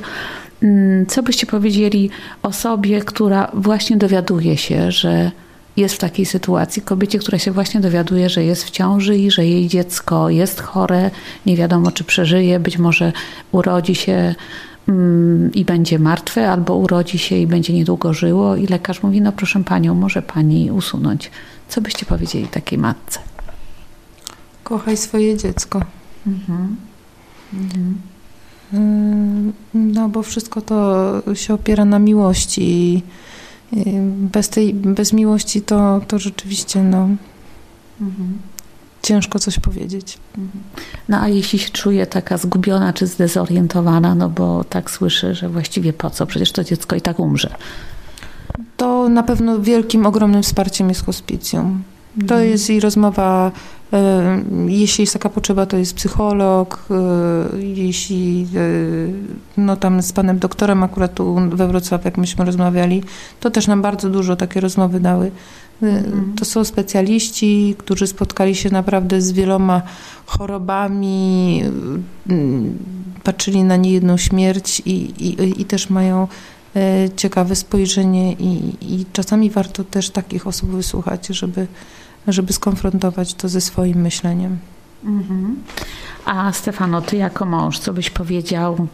mm, 0.63 1.05
co 1.05 1.23
byście 1.23 1.47
powiedzieli 1.47 2.09
osobie, 2.41 3.01
która 3.01 3.51
właśnie 3.53 3.97
dowiaduje 3.97 4.57
się, 4.57 4.91
że 4.91 5.31
jest 5.77 5.95
w 5.95 5.97
takiej 5.97 6.25
sytuacji, 6.25 6.81
kobiecie, 6.81 7.19
która 7.19 7.39
się 7.39 7.51
właśnie 7.51 7.79
dowiaduje, 7.81 8.29
że 8.29 8.43
jest 8.43 8.63
w 8.63 8.69
ciąży 8.69 9.17
i 9.17 9.31
że 9.31 9.45
jej 9.45 9.67
dziecko 9.67 10.29
jest 10.29 10.61
chore, 10.61 11.11
nie 11.45 11.57
wiadomo 11.57 11.91
czy 11.91 12.03
przeżyje, 12.03 12.59
być 12.59 12.77
może 12.77 13.13
urodzi 13.51 13.95
się 13.95 14.35
i 15.53 15.65
będzie 15.65 15.99
martwe, 15.99 16.51
albo 16.51 16.75
urodzi 16.75 17.17
się 17.17 17.35
i 17.35 17.47
będzie 17.47 17.73
niedługo 17.73 18.13
żyło, 18.13 18.55
i 18.55 18.67
lekarz 18.67 19.03
mówi: 19.03 19.21
No, 19.21 19.31
proszę 19.31 19.63
panią, 19.63 19.95
może 19.95 20.21
pani 20.21 20.71
usunąć. 20.71 21.31
Co 21.67 21.81
byście 21.81 22.05
powiedzieli 22.05 22.47
takiej 22.47 22.79
matce? 22.79 23.19
Kochaj 24.63 24.97
swoje 24.97 25.37
dziecko. 25.37 25.81
Mhm. 26.27 26.75
Mhm. 27.53 28.01
Mm, 28.73 29.53
no, 29.73 30.09
bo 30.09 30.23
wszystko 30.23 30.61
to 30.61 31.21
się 31.33 31.53
opiera 31.53 31.85
na 31.85 31.99
miłości. 31.99 33.03
Bez 34.11 34.49
tej, 34.49 34.73
bez 34.73 35.13
miłości 35.13 35.61
to, 35.61 36.01
to 36.07 36.19
rzeczywiście, 36.19 36.83
no. 36.83 37.09
Mhm 38.01 38.39
ciężko 39.01 39.39
coś 39.39 39.59
powiedzieć. 39.59 40.17
No 41.09 41.21
a 41.21 41.27
jeśli 41.27 41.59
się 41.59 41.69
czuje 41.69 42.07
taka 42.07 42.37
zgubiona 42.37 42.93
czy 42.93 43.07
zdezorientowana, 43.07 44.15
no 44.15 44.29
bo 44.29 44.63
tak 44.63 44.91
słyszę, 44.91 45.35
że 45.35 45.49
właściwie 45.49 45.93
po 45.93 46.09
co, 46.09 46.25
przecież 46.25 46.51
to 46.51 46.63
dziecko 46.63 46.95
i 46.95 47.01
tak 47.01 47.19
umrze. 47.19 47.55
To 48.77 49.09
na 49.09 49.23
pewno 49.23 49.59
wielkim, 49.59 50.05
ogromnym 50.05 50.43
wsparciem 50.43 50.89
jest 50.89 51.05
hospicjum. 51.05 51.83
To 52.15 52.35
mhm. 52.35 52.49
jest 52.49 52.69
i 52.69 52.79
rozmowa, 52.79 53.51
jeśli 54.67 55.01
jest 55.01 55.13
taka 55.13 55.29
potrzeba, 55.29 55.65
to 55.65 55.77
jest 55.77 55.93
psycholog, 55.93 56.85
e, 56.91 57.61
jeśli 57.61 58.47
e, 58.55 59.61
no 59.61 59.75
tam 59.75 60.01
z 60.01 60.13
panem 60.13 60.39
doktorem 60.39 60.83
akurat 60.83 61.13
tu 61.13 61.35
we 61.49 61.67
Wrocławiu, 61.67 62.05
jak 62.05 62.17
myśmy 62.17 62.45
rozmawiali, 62.45 63.03
to 63.39 63.51
też 63.51 63.67
nam 63.67 63.81
bardzo 63.81 64.09
dużo 64.09 64.35
takie 64.35 64.59
rozmowy 64.59 64.99
dały 64.99 65.31
Mhm. 65.81 66.33
To 66.35 66.45
są 66.45 66.63
specjaliści, 66.63 67.75
którzy 67.77 68.07
spotkali 68.07 68.55
się 68.55 68.69
naprawdę 68.69 69.21
z 69.21 69.31
wieloma 69.31 69.81
chorobami, 70.25 71.63
patrzyli 73.23 73.63
na 73.63 73.75
niejedną 73.75 74.17
śmierć 74.17 74.81
i, 74.85 74.91
i, 74.91 75.61
i 75.61 75.65
też 75.65 75.89
mają 75.89 76.27
e, 76.75 77.09
ciekawe 77.15 77.55
spojrzenie 77.55 78.33
i, 78.33 78.75
i 78.81 79.05
czasami 79.13 79.49
warto 79.49 79.83
też 79.83 80.09
takich 80.09 80.47
osób 80.47 80.69
wysłuchać, 80.69 81.27
żeby, 81.27 81.67
żeby 82.27 82.53
skonfrontować 82.53 83.33
to 83.33 83.49
ze 83.49 83.61
swoim 83.61 84.01
myśleniem. 84.01 84.57
Mhm. 85.03 85.55
A 86.25 86.53
Stefano, 86.53 87.01
ty 87.01 87.17
jako 87.17 87.45
mąż, 87.45 87.79
co 87.79 87.93
byś 87.93 88.09
powiedział 88.09 88.87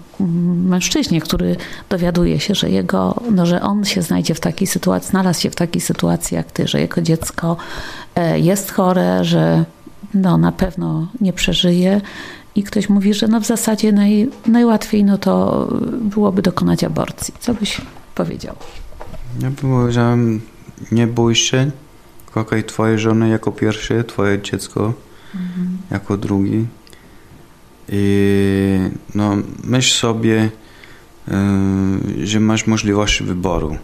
mężczyźnie, 0.69 1.21
który 1.21 1.55
dowiaduje 1.89 2.39
się, 2.39 2.55
że 2.55 2.69
jego, 2.69 3.21
no, 3.31 3.45
że 3.45 3.61
on 3.61 3.85
się 3.85 4.01
znajdzie 4.01 4.35
w 4.35 4.39
takiej 4.39 4.67
sytuacji, 4.67 5.09
znalazł 5.09 5.41
się 5.41 5.49
w 5.49 5.55
takiej 5.55 5.81
sytuacji 5.81 6.35
jak 6.35 6.51
ty, 6.51 6.67
że 6.67 6.81
jego 6.81 7.01
dziecko 7.01 7.57
e, 8.15 8.39
jest 8.39 8.71
chore, 8.71 9.23
że 9.23 9.65
no, 10.13 10.37
na 10.37 10.51
pewno 10.51 11.07
nie 11.21 11.33
przeżyje 11.33 12.01
i 12.55 12.63
ktoś 12.63 12.89
mówi, 12.89 13.13
że 13.13 13.27
no 13.27 13.41
w 13.41 13.45
zasadzie 13.45 13.91
naj, 13.91 14.29
najłatwiej 14.47 15.03
no 15.03 15.17
to 15.17 15.67
byłoby 16.01 16.41
dokonać 16.41 16.83
aborcji. 16.83 17.33
Co 17.39 17.53
byś 17.53 17.81
powiedział? 18.15 18.55
Ja 19.41 19.49
bym 19.49 19.55
powiedział, 19.55 20.17
nie 20.91 21.07
bój 21.07 21.35
się, 21.35 21.71
kochaj 22.35 22.63
twoje 22.63 22.99
żony 22.99 23.29
jako 23.29 23.51
pierwsze, 23.51 24.03
twoje 24.03 24.41
dziecko 24.41 24.93
mhm. 25.35 25.77
jako 25.91 26.17
drugi. 26.17 26.65
I 27.89 28.89
no, 29.15 29.37
myśl 29.63 29.97
sobie, 29.97 30.49
y, 31.27 32.27
że 32.27 32.39
masz 32.39 32.67
możliwość 32.67 33.23
wyboru. 33.23 33.77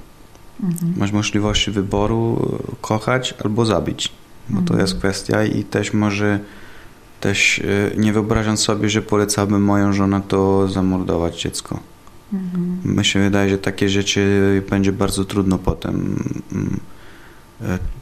Mhm. 0.64 0.94
Masz 0.98 1.12
możliwość 1.12 1.70
wyboru 1.70 2.52
kochać 2.82 3.34
albo 3.44 3.66
zabić. 3.66 4.12
Bo 4.50 4.60
mhm. 4.60 4.68
to 4.68 4.82
jest 4.82 4.98
kwestia 4.98 5.44
i 5.44 5.64
też 5.64 5.94
może 5.94 6.40
też 7.20 7.60
y, 7.60 7.96
nie 7.98 8.14
wyobrażam 8.14 8.58
sobie, 8.58 8.90
że 8.90 9.02
polecałbym 9.02 9.64
moją 9.64 9.94
żonę 9.94 10.22
to 10.28 10.68
zamordować 10.68 11.42
dziecko. 11.42 11.80
Mhm. 12.34 12.98
Mi 12.98 13.06
się 13.06 13.20
wydaje, 13.20 13.50
że 13.50 13.58
takie 13.58 13.90
rzeczy 13.90 14.64
będzie 14.70 14.92
bardzo 14.92 15.26
trudno 15.26 15.58
potem 15.58 15.96
mm, 16.52 16.80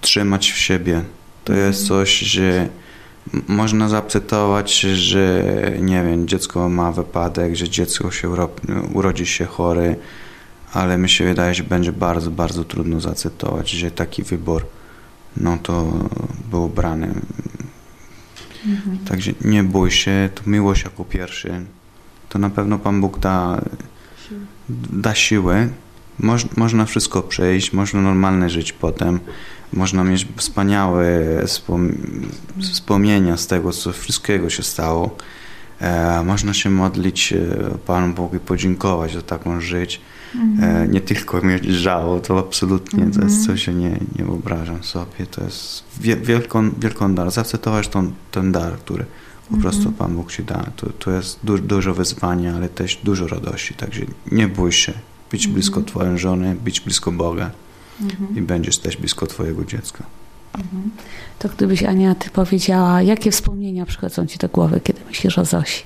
trzymać 0.01 0.51
w 0.51 0.57
siebie. 0.57 1.03
To 1.43 1.53
mhm. 1.53 1.67
jest 1.67 1.87
coś, 1.87 2.19
że 2.19 2.69
można 3.47 3.89
zaakceptować, 3.89 4.79
że 4.79 5.43
nie 5.79 6.03
wiem, 6.03 6.27
dziecko 6.27 6.69
ma 6.69 6.91
wypadek, 6.91 7.55
że 7.55 7.69
dziecko 7.69 8.11
się 8.11 8.29
urodzi 8.93 9.25
się 9.25 9.45
chory, 9.45 9.95
ale 10.73 10.97
mi 10.97 11.09
się 11.09 11.25
wydaje, 11.25 11.53
że 11.53 11.63
będzie 11.63 11.91
bardzo, 11.91 12.31
bardzo 12.31 12.63
trudno 12.63 13.01
zaakceptować, 13.01 13.69
że 13.69 13.91
taki 13.91 14.23
wybór 14.23 14.65
no 15.37 15.57
to 15.63 15.93
był 16.51 16.69
brany. 16.69 17.13
Mhm. 18.65 18.97
Także 18.97 19.31
nie 19.41 19.63
bój 19.63 19.91
się, 19.91 20.29
to 20.35 20.49
miłość 20.49 20.83
jako 20.83 21.05
pierwszy. 21.05 21.65
To 22.29 22.39
na 22.39 22.49
pewno 22.49 22.79
Pan 22.79 23.01
Bóg 23.01 23.19
da, 23.19 23.61
da 24.89 25.15
siłę, 25.15 25.69
moż, 26.19 26.45
można 26.57 26.85
wszystko 26.85 27.21
przejść, 27.21 27.73
można 27.73 28.01
normalnie 28.01 28.49
żyć 28.49 28.73
potem, 28.73 29.19
można 29.73 30.03
mieć 30.03 30.27
wspaniałe 30.35 31.19
wspom 31.47 31.91
wspomnienia 32.61 33.37
z 33.37 33.47
tego, 33.47 33.71
co 33.71 33.93
wszystkiego 33.93 34.49
się 34.49 34.63
stało. 34.63 35.15
E, 35.81 36.23
można 36.23 36.53
się 36.53 36.69
modlić 36.69 37.33
e, 37.33 37.37
Panu 37.85 38.13
Bogu 38.13 38.35
i 38.35 38.39
podziękować 38.39 39.13
za 39.13 39.21
taką 39.21 39.61
żyć. 39.61 40.01
E, 40.61 40.87
nie 40.87 41.01
tylko 41.01 41.41
mieć 41.41 41.65
żało, 41.65 42.19
to 42.19 42.39
absolutnie 42.39 43.05
to 43.11 43.23
jest 43.23 43.45
coś, 43.45 43.65
co 43.65 43.71
nie, 43.71 43.89
nie 43.89 44.25
wyobrażam 44.25 44.83
sobie. 44.83 45.25
To 45.31 45.43
jest 45.43 45.83
wie, 46.01 46.15
wielką, 46.15 46.69
wielką 46.79 47.15
dar. 47.15 47.31
Zaakceptować 47.31 47.87
ten, 47.87 48.11
ten 48.31 48.51
dar, 48.51 48.77
który 48.77 49.05
po 49.51 49.57
prostu 49.57 49.91
Pan 49.91 50.15
Bóg 50.15 50.31
ci 50.31 50.43
da. 50.43 50.65
To, 50.75 50.89
to 50.99 51.11
jest 51.11 51.39
du, 51.43 51.57
dużo 51.57 51.93
wyzwania, 51.93 52.55
ale 52.55 52.69
też 52.69 52.99
dużo 53.03 53.27
radości. 53.27 53.73
Także 53.73 54.01
nie 54.31 54.47
bój 54.47 54.71
się 54.71 54.93
być 55.31 55.47
blisko 55.47 55.81
Twojej 55.81 56.17
żony, 56.17 56.55
być 56.63 56.79
blisko 56.79 57.11
Boga 57.11 57.51
i 58.35 58.41
będziesz 58.41 58.77
też 58.77 58.97
blisko 58.97 59.27
Twojego 59.27 59.65
dziecka. 59.65 60.03
To 61.39 61.49
gdybyś, 61.49 61.83
Ania, 61.83 62.15
ty 62.15 62.29
powiedziała, 62.29 63.01
jakie 63.01 63.31
wspomnienia 63.31 63.85
przychodzą 63.85 64.25
ci 64.25 64.37
do 64.37 64.49
głowy, 64.49 64.81
kiedy 64.83 64.99
myślisz 65.07 65.37
o 65.37 65.45
Zosi? 65.45 65.83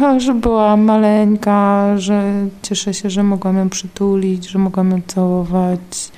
No, 0.00 0.20
że 0.20 0.34
była 0.34 0.76
maleńka, 0.76 1.98
że 1.98 2.46
cieszę 2.62 2.94
się, 2.94 3.10
że 3.10 3.22
mogłam 3.22 3.56
ją 3.56 3.68
przytulić, 3.68 4.48
że 4.48 4.58
mogłam 4.58 4.90
ją 4.90 5.00
całować, 5.06 6.12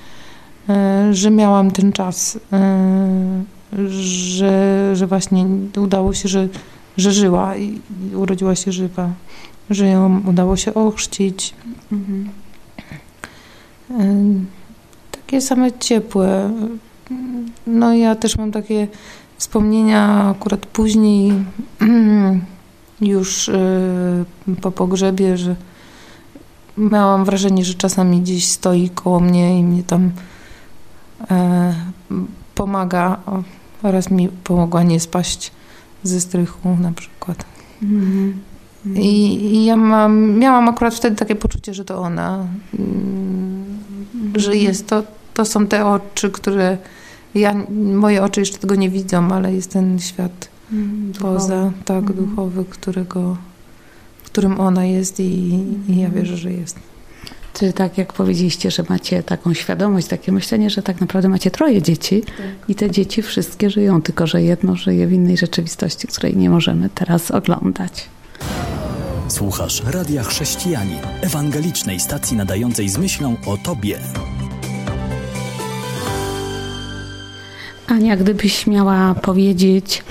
e, 0.69 1.09
że 1.15 1.31
miałam 1.31 1.71
ten 1.71 1.93
czas, 1.93 2.38
e, 2.53 3.43
że, 3.88 4.91
że 4.97 5.07
właśnie 5.07 5.47
udało 5.77 6.15
się, 6.15 6.29
że, 6.29 6.49
że 6.97 7.12
żyła 7.12 7.57
i 7.57 7.81
urodziła 8.15 8.55
się 8.55 8.73
żywa, 8.73 9.11
że 9.75 9.87
ją 9.87 10.23
udało 10.27 10.57
się 10.57 10.75
ochrzcić. 10.75 11.55
E, 13.91 14.15
Takie 15.33 15.41
same 15.41 15.73
ciepłe. 15.73 16.51
No 17.67 17.95
ja 17.95 18.15
też 18.15 18.39
mam 18.39 18.53
takie 18.53 18.89
wspomnienia 19.37 20.31
akurat 20.31 20.67
później 20.67 21.33
już 23.01 23.49
y, 23.49 24.25
po 24.61 24.71
pogrzebie, 24.73 25.37
że 25.37 25.57
miałam 26.77 27.25
wrażenie, 27.25 27.65
że 27.65 27.75
czasami 27.75 28.21
gdzieś 28.21 28.49
stoi 28.49 28.91
koło 28.91 29.21
mnie 29.21 29.59
i 29.59 29.63
mnie 29.63 29.83
tam 29.83 30.11
e, 31.31 31.75
pomaga 32.55 33.21
oraz 33.83 34.11
mi 34.11 34.29
pomogła 34.29 34.83
nie 34.83 35.01
spaść 35.01 35.53
ze 36.03 36.21
strychu 36.21 36.77
na 36.81 36.93
przykład. 36.93 37.45
I, 38.87 39.45
i 39.55 39.64
ja 39.64 39.77
mam, 39.77 40.38
miałam 40.38 40.68
akurat 40.68 40.95
wtedy 40.95 41.16
takie 41.16 41.35
poczucie, 41.35 41.75
że 41.75 41.85
to 41.85 41.99
ona, 41.99 42.47
mm, 42.79 43.64
że 44.35 44.57
jest. 44.57 44.87
To, 44.87 45.03
to 45.35 45.45
są 45.45 45.66
te 45.66 45.87
oczy, 45.87 46.31
które 46.31 46.79
ja, 47.35 47.55
moje 47.95 48.23
oczy 48.23 48.40
jeszcze 48.40 48.59
tego 48.59 48.75
nie 48.75 48.90
widzą, 48.90 49.33
ale 49.33 49.55
jest 49.55 49.73
ten 49.73 49.99
świat 49.99 50.49
poza, 51.21 51.73
tak, 51.85 52.12
duchowy, 52.12 52.64
którego, 52.64 53.37
w 54.23 54.27
którym 54.27 54.61
ona 54.61 54.85
jest 54.85 55.21
i, 55.21 55.64
i 55.88 56.01
ja 56.01 56.09
wierzę, 56.09 56.37
że 56.37 56.53
jest. 56.53 56.79
Czy 57.55 57.73
tak 57.73 57.99
jak 57.99 58.12
powiedzieliście, 58.12 58.71
że 58.71 58.85
macie 58.88 59.23
taką 59.23 59.55
świadomość, 59.55 60.07
takie 60.07 60.33
myślenie, 60.33 60.71
że 60.71 60.83
tak 60.83 61.01
naprawdę 61.01 61.29
macie 61.29 61.51
troje 61.51 61.83
dzieci 61.83 62.23
i 62.68 62.75
te 62.75 62.90
dzieci 62.90 63.23
wszystkie 63.23 63.71
żyją, 63.71 64.03
tylko 64.03 64.27
że 64.27 64.42
jedno 64.42 64.77
żyje 64.77 65.07
w 65.07 65.12
innej 65.12 65.37
rzeczywistości, 65.37 66.09
której 66.09 66.37
nie 66.37 66.51
możemy 66.51 66.88
teraz 66.95 67.31
oglądać. 67.31 68.09
Słuchasz 69.28 69.83
Radia 69.87 70.22
Chrześcijani, 70.22 70.94
ewangelicznej 71.20 72.00
stacji 72.00 72.37
nadającej 72.37 72.88
z 72.88 72.98
myślą 72.98 73.37
o 73.46 73.57
Tobie. 73.57 73.98
Ania, 77.87 78.16
gdybyś 78.16 78.66
miała 78.66 79.14
powiedzieć, 79.14 80.05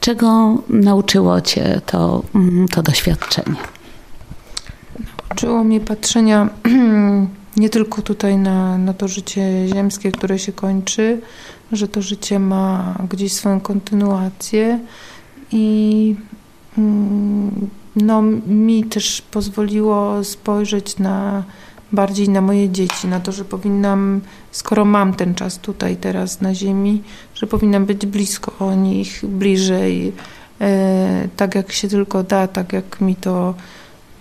czego 0.00 0.58
nauczyło 0.68 1.40
cię 1.40 1.80
to, 1.86 2.22
mm, 2.34 2.68
to 2.68 2.82
doświadczenie? 2.82 3.56
Uczyło 5.32 5.64
mnie 5.64 5.80
patrzenia 5.80 6.48
nie 7.56 7.68
tylko 7.70 8.02
tutaj 8.02 8.38
na, 8.38 8.78
na 8.78 8.94
to 8.94 9.08
życie 9.08 9.68
ziemskie, 9.74 10.12
które 10.12 10.38
się 10.38 10.52
kończy, 10.52 11.20
że 11.72 11.88
to 11.88 12.02
życie 12.02 12.38
ma 12.38 12.94
gdzieś 13.10 13.32
swoją 13.32 13.60
kontynuację 13.60 14.78
i 15.52 16.16
no, 17.96 18.22
mi 18.46 18.84
też 18.84 19.22
pozwoliło 19.22 20.24
spojrzeć 20.24 20.98
na 20.98 21.44
bardziej 21.94 22.28
na 22.28 22.40
moje 22.40 22.70
dzieci, 22.70 23.06
na 23.08 23.20
to, 23.20 23.32
że 23.32 23.44
powinnam, 23.44 24.20
skoro 24.50 24.84
mam 24.84 25.14
ten 25.14 25.34
czas 25.34 25.58
tutaj, 25.58 25.96
teraz 25.96 26.40
na 26.40 26.54
ziemi, 26.54 27.02
że 27.34 27.46
powinnam 27.46 27.86
być 27.86 28.06
blisko 28.06 28.52
o 28.66 28.74
nich, 28.74 29.20
bliżej, 29.26 30.12
e, 30.60 31.28
tak 31.36 31.54
jak 31.54 31.72
się 31.72 31.88
tylko 31.88 32.22
da, 32.22 32.48
tak 32.48 32.72
jak 32.72 33.00
mi 33.00 33.16
to 33.16 33.54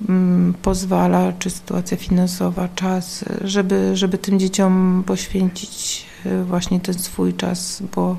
mm, 0.10 0.54
pozwala, 0.62 1.34
czy 1.40 1.50
sytuacja 1.50 1.98
finansowa, 1.98 2.68
czas, 2.76 3.26
żeby, 3.42 3.98
żeby 3.98 4.18
tym 4.18 4.40
dzieciom 4.40 5.04
poświęcić 5.06 6.06
e, 6.26 6.44
właśnie 6.44 6.80
ten 6.80 6.94
swój 6.94 7.34
czas, 7.34 7.84
bo, 7.96 8.18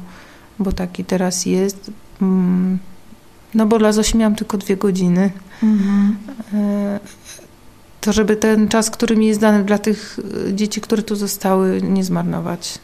bo 0.59 0.73
taki 0.73 1.05
teraz 1.05 1.47
jest. 1.47 1.91
Mm, 2.23 2.79
No 3.55 3.67
bo 3.67 3.79
dla 3.79 3.93
Zosi 3.93 4.17
miałam 4.17 4.35
tylko 4.37 4.59
dwie 4.59 4.77
godziny. 4.77 5.31
E, 6.55 7.01
To 8.01 8.13
żeby 8.13 8.37
ten 8.37 8.69
czas, 8.69 8.91
który 8.91 9.17
mi 9.17 9.27
jest 9.27 9.41
dany 9.41 9.65
dla 9.65 9.79
tych 9.79 10.19
e, 10.49 10.55
dzieci, 10.55 10.81
które 10.81 11.03
tu 11.03 11.17
zostały, 11.17 11.83
nie 11.83 12.05
zmarnować. 12.05 12.79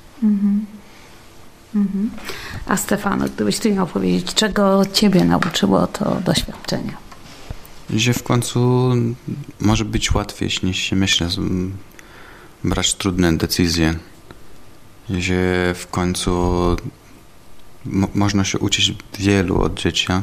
A 2.66 2.76
Stefano, 2.76 3.24
gdybyś 3.28 3.58
ty 3.58 3.72
miał 3.72 3.86
powiedzieć, 3.86 4.34
czego 4.34 4.82
ciebie 4.92 5.24
nauczyło 5.24 5.86
to 5.86 6.20
doświadczenie? 6.24 6.92
Że 7.90 8.12
w 8.14 8.22
końcu 8.22 8.90
może 9.60 9.84
być 9.84 10.14
łatwiej 10.14 10.50
niż 10.62 10.76
się 10.78 10.96
myślę 10.96 11.28
brać 12.64 12.94
trudne 12.94 13.36
decyzje. 13.36 13.94
Że 15.10 15.34
w 15.74 15.86
końcu 15.90 16.30
mo- 17.84 18.08
można 18.14 18.44
się 18.44 18.58
uczyć 18.58 18.94
wielu 19.18 19.62
od 19.62 19.74
dzieci, 19.74 20.06
e, 20.12 20.22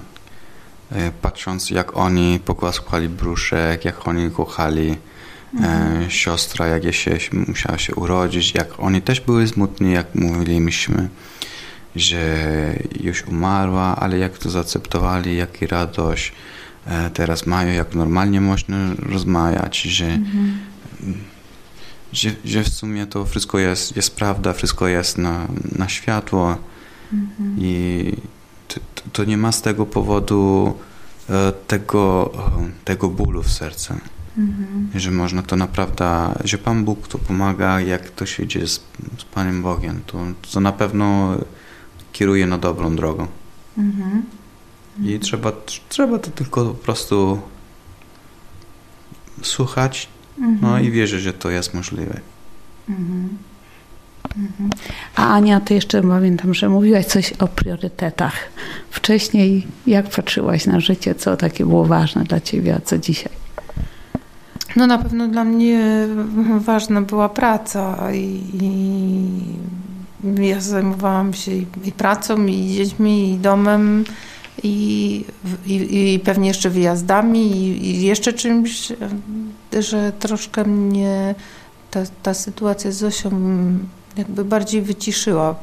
patrząc 1.22 1.70
jak 1.70 1.98
oni 1.98 2.40
pogłaskali 2.46 3.10
brzuszek, 3.10 3.86
jak 3.86 4.08
oni 4.08 4.32
kochali 4.32 4.98
e, 5.64 6.06
siostra, 6.10 6.68
jak 6.68 6.84
je 6.84 6.94
się 6.94 7.18
musiała 7.48 7.78
się 7.78 7.96
urodzić, 7.96 8.54
jak 8.54 8.80
oni 8.80 9.02
też 9.02 9.22
byli 9.22 9.48
smutni, 9.48 9.92
jak 9.92 10.16
mówiliśmy, 10.16 11.10
że 11.96 12.38
już 13.00 13.24
umarła, 13.24 13.96
ale 13.96 14.18
jak 14.18 14.38
to 14.38 14.50
zaakceptowali, 14.50 15.38
jaki 15.38 15.68
radość 15.68 16.34
e, 16.86 17.10
teraz 17.10 17.46
mają, 17.46 17.74
jak 17.74 17.96
normalnie 17.96 18.42
można 18.42 18.78
rozmawiać, 19.00 19.82
że, 19.82 20.20
że, 22.14 22.32
że 22.46 22.64
w 22.64 22.70
sumie 22.70 23.08
to 23.08 23.26
wszystko 23.26 23.60
jest, 23.60 23.96
jest 23.96 24.16
prawda, 24.16 24.54
wszystko 24.54 24.88
jest 24.88 25.18
na, 25.18 25.48
na 25.76 25.90
światło. 25.90 26.58
I 27.58 28.14
to, 29.14 29.24
nie 29.24 29.38
ma 29.38 29.52
z 29.52 29.62
tego 29.62 29.86
powodu 29.86 30.74
e, 31.30 31.54
tego, 31.68 32.32
e, 32.36 32.86
tego 32.86 33.10
bólu 33.10 33.44
w 33.44 33.52
sercu. 33.52 33.94
Że 34.96 35.12
można 35.12 35.44
to 35.44 35.56
naprawdę, 35.56 36.36
że 36.44 36.58
Pan 36.58 36.86
Bóg 36.86 37.08
to 37.08 37.18
pomaga, 37.18 37.82
jak 37.82 38.10
to 38.10 38.26
się 38.26 38.48
dzieje 38.48 38.68
z, 38.68 38.82
z 39.18 39.24
Panem 39.24 39.62
Bogiem, 39.64 40.02
to, 40.06 40.18
to 40.52 40.60
na 40.60 40.72
pewno 40.72 41.38
kieruje 42.12 42.48
na 42.48 42.58
dobrą 42.58 42.96
drogą. 42.96 43.28
I 45.04 45.20
trzeba, 45.20 45.52
trzeba 45.90 46.20
to 46.20 46.32
tylko 46.32 46.66
po 46.66 46.74
prostu 46.74 47.42
słuchać 49.42 50.10
no 50.62 50.80
i 50.80 50.92
wierzyć, 50.92 51.22
że 51.22 51.34
to 51.34 51.50
jest 51.50 51.74
możliwe. 51.74 52.20
A 55.16 55.34
Ania, 55.34 55.60
ty 55.60 55.74
jeszcze 55.74 56.02
pamiętam, 56.02 56.54
że 56.54 56.70
mówiłaś 56.70 57.06
coś 57.06 57.34
o 57.34 57.48
priorytetach. 57.48 58.34
Wcześniej 58.90 59.68
jak 59.88 60.10
patrzyłaś 60.10 60.66
na 60.66 60.80
życie, 60.80 61.16
co 61.16 61.38
takie 61.38 61.66
było 61.66 61.86
ważne 61.86 62.24
dla 62.24 62.40
ciebie, 62.40 62.76
a 62.76 62.82
co 62.82 62.98
dzisiaj? 62.98 63.32
No 64.76 64.88
na 64.88 64.98
pewno 64.98 65.28
dla 65.28 65.44
mnie 65.44 66.08
ważna 66.60 67.02
była 67.02 67.30
praca 67.30 68.14
i, 68.14 68.42
i 68.62 70.48
ja 70.48 70.62
zajmowałam 70.62 71.34
się 71.34 71.52
i, 71.52 71.66
i 71.84 71.92
pracą, 71.92 72.46
i 72.46 72.74
dziećmi, 72.76 73.34
i 73.34 73.38
domem, 73.38 74.04
i, 74.64 75.26
i, 75.66 76.20
pewnie 76.24 76.48
jeszcze 76.48 76.70
wyjazdami, 76.70 77.52
i, 77.52 77.86
i 77.86 78.02
jeszcze 78.02 78.34
czymś, 78.34 78.94
że 79.80 80.12
troszkę 80.20 80.64
mnie 80.64 81.36
ta, 81.92 82.00
ta 82.24 82.34
sytuacja 82.34 82.92
z 82.92 82.96
Zosią 82.96 83.32
jakby 84.18 84.46
bardziej 84.46 84.82
wyciszyła. 84.82 85.56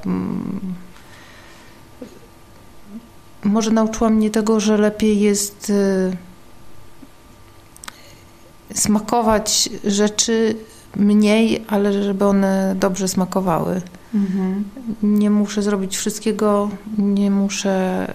Może 3.44 3.70
nauczyła 3.70 4.10
mnie 4.10 4.30
tego, 4.30 4.60
że 4.60 4.76
lepiej 4.76 5.20
jest 5.20 5.70
y, 5.70 6.16
smakować 8.74 9.68
rzeczy 9.84 10.56
mniej, 10.96 11.64
ale 11.68 12.02
żeby 12.02 12.24
one 12.24 12.74
dobrze 12.78 13.08
smakowały. 13.08 13.82
Mhm. 14.14 14.64
Nie 15.02 15.30
muszę 15.30 15.62
zrobić 15.62 15.96
wszystkiego, 15.96 16.70
nie 16.98 17.30
muszę 17.30 18.06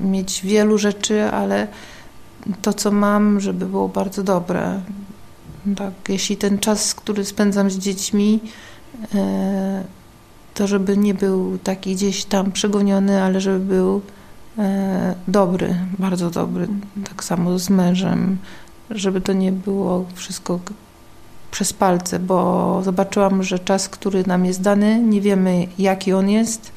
y, 0.00 0.04
mieć 0.04 0.42
wielu 0.42 0.78
rzeczy, 0.78 1.24
ale 1.24 1.68
to, 2.62 2.72
co 2.72 2.92
mam, 2.92 3.40
żeby 3.40 3.66
było 3.66 3.88
bardzo 3.88 4.22
dobre. 4.22 4.80
Tak, 5.76 5.92
jeśli 6.08 6.36
ten 6.36 6.58
czas, 6.58 6.94
który 6.94 7.24
spędzam 7.24 7.70
z 7.70 7.78
dziećmi, 7.78 8.40
to 10.54 10.66
żeby 10.66 10.96
nie 10.96 11.14
był 11.14 11.58
taki 11.58 11.94
gdzieś 11.94 12.24
tam 12.24 12.52
przegoniony, 12.52 13.22
ale 13.22 13.40
żeby 13.40 13.58
był 13.58 13.96
y, 13.96 14.62
dobry, 15.28 15.74
bardzo 15.98 16.30
dobry. 16.30 16.68
Tak 17.08 17.24
samo 17.24 17.58
z 17.58 17.70
mężem, 17.70 18.38
żeby 18.90 19.20
to 19.20 19.32
nie 19.32 19.52
było 19.52 20.04
wszystko 20.14 20.60
przez 21.50 21.72
palce, 21.72 22.18
bo 22.18 22.80
zobaczyłam, 22.84 23.42
że 23.42 23.58
czas, 23.58 23.88
który 23.88 24.26
nam 24.26 24.44
jest 24.44 24.62
dany, 24.62 25.02
nie 25.02 25.20
wiemy 25.20 25.66
jaki 25.78 26.12
on 26.12 26.28
jest. 26.28 26.72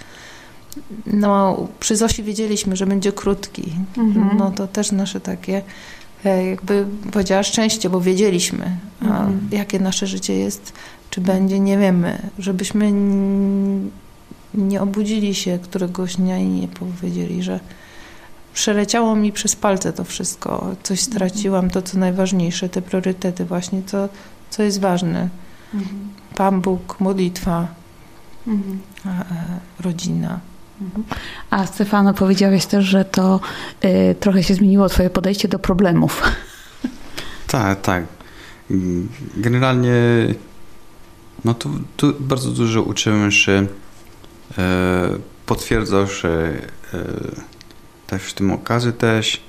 No, 1.06 1.68
przy 1.80 1.96
Zosi 1.96 2.24
wiedzieliśmy, 2.24 2.76
że 2.76 2.86
będzie 2.86 3.12
krótki. 3.12 3.74
Mhm. 3.98 4.38
No 4.38 4.52
to 4.52 4.68
też 4.68 4.92
nasze 4.92 5.20
takie, 5.20 5.58
e, 5.58 5.64
jakby 6.28 6.86
powiedziała 7.12 7.44
szczęście, 7.44 7.90
bo 7.90 8.02
wiedzieliśmy, 8.02 8.78
mhm. 9.02 9.40
jakie 9.52 9.80
nasze 9.80 10.08
życie 10.08 10.36
jest, 10.36 10.74
czy 11.10 11.22
będzie, 11.22 11.60
nie 11.60 11.78
wiemy. 11.78 12.30
Żebyśmy 12.40 12.92
nie 14.54 14.82
obudzili 14.82 15.36
się 15.36 15.60
któregoś 15.63 16.16
dnia 16.16 16.38
i 16.38 16.48
nie 16.48 16.68
powiedzieli, 16.68 17.44
że 17.44 17.60
przeleciało 18.54 19.16
mi 19.16 19.32
przez 19.32 19.56
palce 19.56 19.94
to 19.94 20.04
wszystko, 20.04 20.76
coś 20.84 21.00
mhm. 21.00 21.16
straciłam, 21.16 21.70
to 21.70 21.82
co 21.82 21.98
najważniejsze, 21.98 22.70
te 22.70 22.82
priorytety 22.82 23.46
właśnie, 23.46 23.82
co, 23.86 24.10
co 24.50 24.63
jest 24.63 24.80
ważne. 24.82 25.30
Mhm. 25.74 26.10
Pan 26.36 26.62
Bóg, 26.62 27.00
modlitwa, 27.00 27.68
mhm. 28.48 28.80
a, 29.06 29.24
rodzina. 29.84 30.40
A 31.50 31.66
Stefano, 31.66 32.13
powiedziałeś 32.13 32.66
też, 32.66 32.86
że 32.86 33.06
to 33.06 33.40
y, 33.86 34.16
trochę 34.20 34.44
się 34.44 34.54
zmieniło 34.54 34.90
Twoje 34.90 35.10
podejście 35.10 35.48
do 35.48 35.60
problemów. 35.60 36.22
Tak, 37.48 37.82
tak. 37.82 38.04
Generalnie 39.38 39.94
no 41.46 41.54
to, 41.54 41.70
to 41.98 42.13
bardzo 42.20 42.52
dużo 42.52 42.82
uczyłem 42.82 43.32
się, 43.32 43.68
e, 44.58 45.10
potwierdzał 45.46 46.08
się 46.08 46.30
e, 46.30 46.60
też 48.08 48.24
w 48.24 48.34
tym 48.34 48.52
okazji 48.52 48.94
też, 48.94 49.42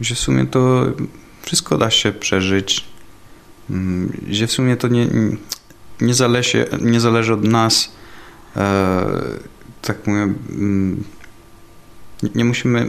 że 0.00 0.14
w 0.14 0.18
sumie 0.18 0.46
to 0.46 0.84
wszystko 1.42 1.78
da 1.78 1.90
się 1.90 2.12
przeżyć 2.12 2.84
Mm, 3.70 4.12
że 4.30 4.46
w 4.46 4.52
sumie 4.52 4.76
to 4.76 4.88
nie, 4.88 5.08
nie, 6.00 6.14
zależy, 6.14 6.66
nie 6.80 7.00
zależy 7.00 7.34
od 7.34 7.44
nas, 7.44 7.92
e, 8.56 9.06
tak 9.84 10.06
mówię, 10.06 10.22
mm, 10.50 11.04
nie 12.34 12.44
musimy 12.44 12.88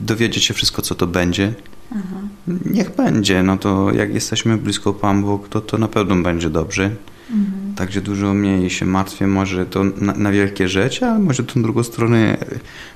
dowiedzieć 0.00 0.44
się 0.44 0.54
wszystko, 0.54 0.82
co 0.82 0.94
to 0.94 1.06
będzie. 1.06 1.54
Aha. 1.90 2.16
Niech 2.64 2.96
będzie, 2.96 3.42
no 3.42 3.56
to 3.56 3.92
jak 3.92 4.14
jesteśmy 4.14 4.56
blisko 4.56 4.92
Pan 4.92 5.22
Bóg, 5.22 5.48
to, 5.48 5.60
to 5.60 5.78
na 5.78 5.88
pewno 5.88 6.16
będzie 6.16 6.50
dobrze. 6.50 6.90
Mhm. 7.30 7.74
Także 7.74 8.00
dużo 8.00 8.34
mniej 8.34 8.70
się 8.70 8.86
martwię, 8.86 9.26
może 9.26 9.66
to 9.66 9.84
na, 9.84 10.12
na, 10.12 10.32
wielkie 10.32 10.68
rzeczy, 10.68 11.06
ale 11.06 11.18
może 11.18 11.44
tą 11.44 11.62
drugą 11.62 11.82
stronę 11.82 12.36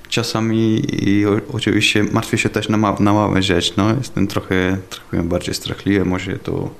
czasami 0.09 0.83
i 1.05 1.27
oczywiście 1.53 2.05
martwię 2.05 2.39
się 2.39 2.49
też 2.49 2.69
na, 2.69 2.77
ma, 2.77 2.97
na 3.01 3.13
małe 3.13 3.43
rzeczy. 3.43 3.73
No, 3.77 3.95
jestem 3.95 4.27
trochę, 4.27 4.79
trochę 4.91 5.23
bardziej 5.23 5.55
strachliwy, 5.55 6.05
może 6.05 6.39
to 6.39 6.71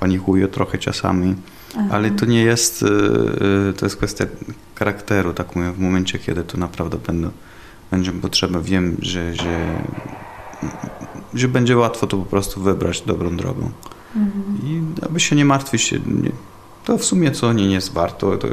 panikuję 0.00 0.48
trochę 0.48 0.78
czasami. 0.78 1.34
Ale 1.90 2.10
to 2.10 2.26
nie 2.26 2.42
jest, 2.42 2.82
e, 2.82 2.86
e, 3.68 3.72
to 3.72 3.86
jest 3.86 3.96
kwestia 3.96 4.24
charakteru, 4.74 5.34
tak 5.34 5.56
mówię, 5.56 5.72
w 5.72 5.78
momencie, 5.78 6.18
kiedy 6.18 6.44
to 6.44 6.58
naprawdę 6.58 6.98
będą, 7.06 7.30
będzie 7.90 8.12
potrzeba, 8.12 8.60
wiem, 8.60 8.96
że, 9.02 9.34
że, 9.34 9.82
że 11.34 11.48
będzie 11.48 11.76
łatwo 11.76 12.06
to 12.06 12.16
po 12.16 12.24
prostu 12.24 12.60
wybrać 12.60 13.02
dobrą 13.02 13.36
drogą. 13.36 13.70
Mhm. 14.16 14.58
I 14.64 14.82
aby 15.04 15.20
się 15.20 15.36
nie 15.36 15.44
martwić, 15.44 15.94
to 16.84 16.98
w 16.98 17.04
sumie 17.04 17.30
co 17.30 17.52
nie 17.52 17.70
jest 17.72 17.92
warto, 17.92 18.36
to 18.36 18.48